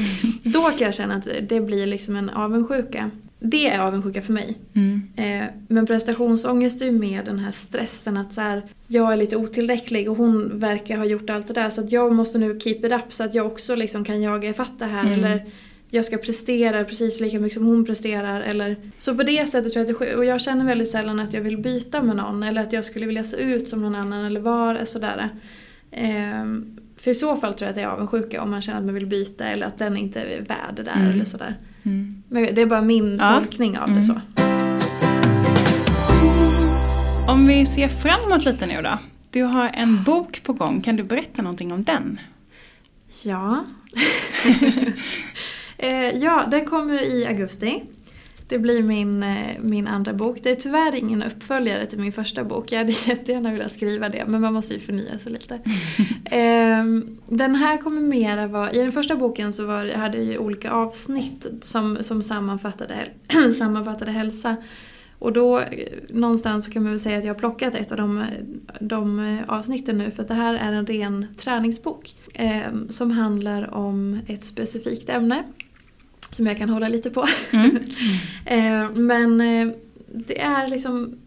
[0.43, 3.11] då kan jag känna att det blir liksom en avundsjuka.
[3.45, 4.57] Det är avundsjuka för mig.
[4.73, 5.01] Mm.
[5.15, 9.37] Eh, men prestationsångest är ju mer den här stressen att så här, jag är lite
[9.37, 12.79] otillräcklig och hon verkar ha gjort allt det där så att jag måste nu keep
[12.83, 15.05] it up så att jag också liksom kan jaga ifatt det här.
[15.05, 15.13] Mm.
[15.13, 15.45] Eller
[15.89, 18.41] jag ska prestera precis lika mycket som hon presterar.
[18.41, 21.33] Eller, så på det sättet tror jag att det Och jag känner väldigt sällan att
[21.33, 24.25] jag vill byta med någon eller att jag skulle vilja se ut som någon annan
[24.25, 25.29] eller vara sådär.
[25.91, 26.45] Eh,
[26.97, 28.93] för i så fall tror jag att det är avundsjuka om man känner att man
[28.93, 31.11] vill byta eller att den inte är värd det där mm.
[31.11, 31.57] eller sådär.
[31.83, 32.23] Mm.
[32.29, 33.27] Men det är bara min ja.
[33.27, 33.97] tolkning av mm.
[33.97, 34.21] det så.
[37.27, 38.97] Om vi ser framåt lite nu då.
[39.31, 42.19] Du har en bok på gång, kan du berätta någonting om den?
[43.23, 43.65] Ja.
[45.77, 47.83] Eh, ja, den kommer i augusti.
[48.53, 50.39] Det blir min, eh, min andra bok.
[50.43, 52.71] Det är tyvärr ingen uppföljare till min första bok.
[52.71, 55.59] Jag hade jättegärna velat skriva det men man måste ju förnya sig lite.
[56.25, 60.41] Ehm, den här kommer mera vara, i den första boken så var, jag hade jag
[60.41, 62.95] olika avsnitt som, som sammanfattade,
[63.57, 64.55] sammanfattade hälsa.
[65.19, 65.65] Och då eh,
[66.09, 68.25] någonstans kan man väl säga att jag har plockat ett av de,
[68.79, 72.15] de eh, avsnitten nu för det här är en ren träningsbok.
[72.33, 75.43] Eh, som handlar om ett specifikt ämne.
[76.33, 77.27] Som jag kan hålla lite på.
[77.51, 77.75] Mm.
[78.45, 79.75] eh, men eh,
[80.07, 81.19] det är liksom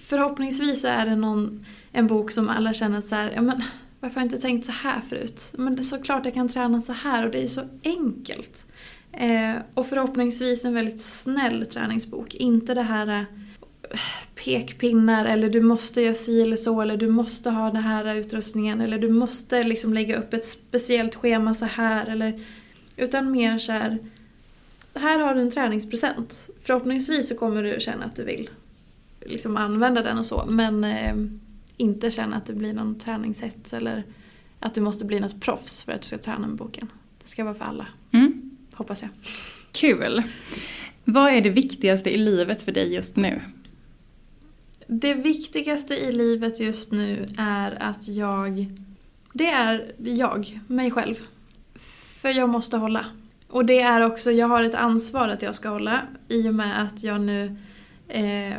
[0.00, 3.62] Förhoppningsvis är det någon, en bok som alla känner att så här, ja men
[4.00, 5.54] varför har jag inte tänkt så här förut?
[5.58, 8.66] Men såklart jag kan träna så här och det är så enkelt.
[9.12, 12.34] Eh, och förhoppningsvis en väldigt snäll träningsbok.
[12.34, 13.98] Inte det här eh,
[14.44, 18.80] pekpinnar eller du måste göra si eller så eller du måste ha den här utrustningen
[18.80, 22.40] eller du måste liksom lägga upp ett speciellt schema så här eller
[22.96, 23.98] utan mer så här
[24.94, 26.50] här har du en träningspresent.
[26.62, 28.50] Förhoppningsvis så kommer du känna att du vill
[29.20, 31.14] liksom använda den och så men eh,
[31.76, 34.04] inte känna att det blir någon träningshets eller
[34.60, 36.88] att du måste bli något proffs för att du ska träna med boken.
[37.22, 37.86] Det ska vara för alla.
[38.12, 38.50] Mm.
[38.74, 39.10] Hoppas jag.
[39.72, 40.22] Kul.
[41.04, 43.42] Vad är det viktigaste i livet för dig just nu?
[44.86, 48.66] Det viktigaste i livet just nu är att jag...
[49.32, 51.14] Det är jag, mig själv.
[52.20, 53.04] För jag måste hålla.
[53.48, 56.82] Och det är också, jag har ett ansvar att jag ska hålla i och med
[56.82, 57.56] att jag nu...
[58.08, 58.56] Eh,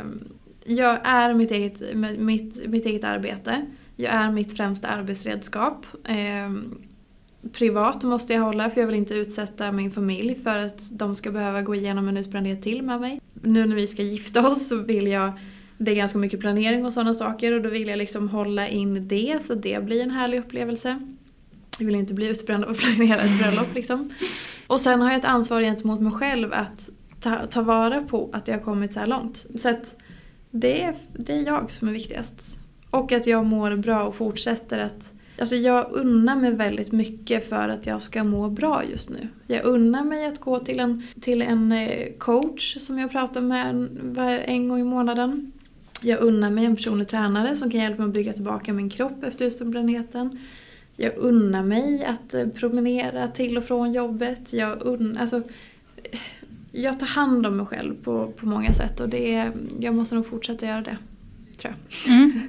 [0.64, 3.66] jag är mitt eget, mitt, mitt eget arbete.
[3.96, 5.86] Jag är mitt främsta arbetsredskap.
[6.04, 6.50] Eh,
[7.52, 11.30] privat måste jag hålla för jag vill inte utsätta min familj för att de ska
[11.30, 13.20] behöva gå igenom en utbrändhet till med mig.
[13.42, 15.32] Nu när vi ska gifta oss så vill jag
[15.78, 19.08] det är ganska mycket planering och sådana saker och då vill jag liksom hålla in
[19.08, 21.00] det så att det blir en härlig upplevelse.
[21.78, 24.12] Jag vill inte bli utbränd av att planera ett bröllop liksom.
[24.70, 26.90] Och sen har jag ett ansvar gentemot mig själv att
[27.20, 29.46] ta, ta vara på att jag har kommit så här långt.
[29.54, 29.96] Så att
[30.50, 32.60] det är, det är jag som är viktigast.
[32.90, 37.68] Och att jag mår bra och fortsätter att Alltså jag unnar mig väldigt mycket för
[37.68, 39.28] att jag ska må bra just nu.
[39.46, 43.68] Jag unnar mig att gå till en, till en eh, coach som jag pratar med
[43.68, 45.52] en, en gång i månaden.
[46.00, 49.22] Jag unnar mig en personlig tränare som kan hjälpa mig att bygga tillbaka min kropp
[49.24, 50.38] efter utbrändheten.
[51.00, 54.52] Jag unnar mig att eh, promenera till och från jobbet.
[54.52, 55.42] Jag, unn, alltså,
[56.72, 60.14] jag tar hand om mig själv på, på många sätt och det är, jag måste
[60.14, 60.96] nog fortsätta göra det.
[61.58, 62.14] Tror jag.
[62.14, 62.40] Mm.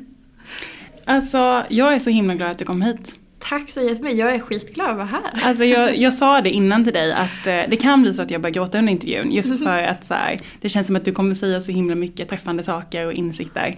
[1.06, 3.16] Alltså jag är så himla glad att du kom hit.
[3.40, 5.48] Tack så jättemycket, jag är skitglad att vara här.
[5.50, 8.32] Alltså jag, jag sa det innan till dig att eh, det kan bli så att
[8.32, 11.12] jag börjar gråta under intervjun just för att så här, det känns som att du
[11.12, 13.78] kommer säga så himla mycket träffande saker och insikter.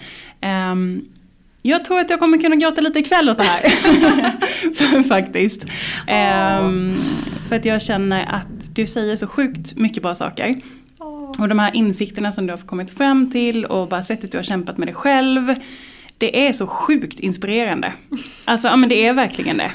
[0.71, 1.09] Um,
[1.65, 5.03] jag tror att jag kommer kunna gråta lite ikväll åt det här.
[5.07, 5.65] Faktiskt.
[6.07, 6.65] Oh.
[6.65, 7.03] Um,
[7.49, 10.61] för att jag känner att du säger så sjukt mycket bra saker.
[10.99, 11.41] Oh.
[11.41, 14.43] Och de här insikterna som du har kommit fram till och bara sättet du har
[14.43, 15.55] kämpat med dig själv
[16.17, 17.93] det är så sjukt inspirerande.
[18.45, 19.71] Alltså ja men det är verkligen det.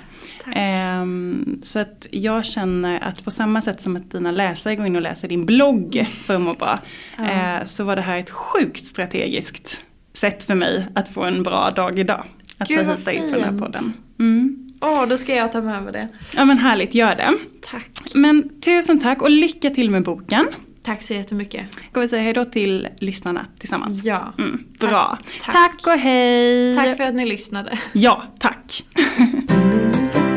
[1.00, 4.96] Um, så att jag känner att på samma sätt som att dina läsare går in
[4.96, 6.78] och läser din blogg för att må bra.
[7.20, 11.70] uh, så var det här ett sjukt strategiskt sätt för mig att få en bra
[11.70, 12.24] dag idag.
[12.58, 13.92] Att Gud, ta hit dig för den här podden.
[14.18, 14.68] Mm.
[14.80, 16.08] Åh, oh, då ska jag ta med mig det.
[16.36, 17.34] Ja men härligt, gör det.
[17.70, 17.90] Tack.
[18.14, 20.46] Men tusen tack och lycka till med boken.
[20.82, 21.74] Tack så jättemycket.
[21.90, 24.04] Ska vi säga hejdå till lyssnarna tillsammans?
[24.04, 24.32] Ja.
[24.38, 25.18] Mm, bra.
[25.42, 25.54] Tack.
[25.54, 26.76] tack och hej.
[26.76, 27.78] Tack för att ni lyssnade.
[27.92, 28.84] Ja, tack.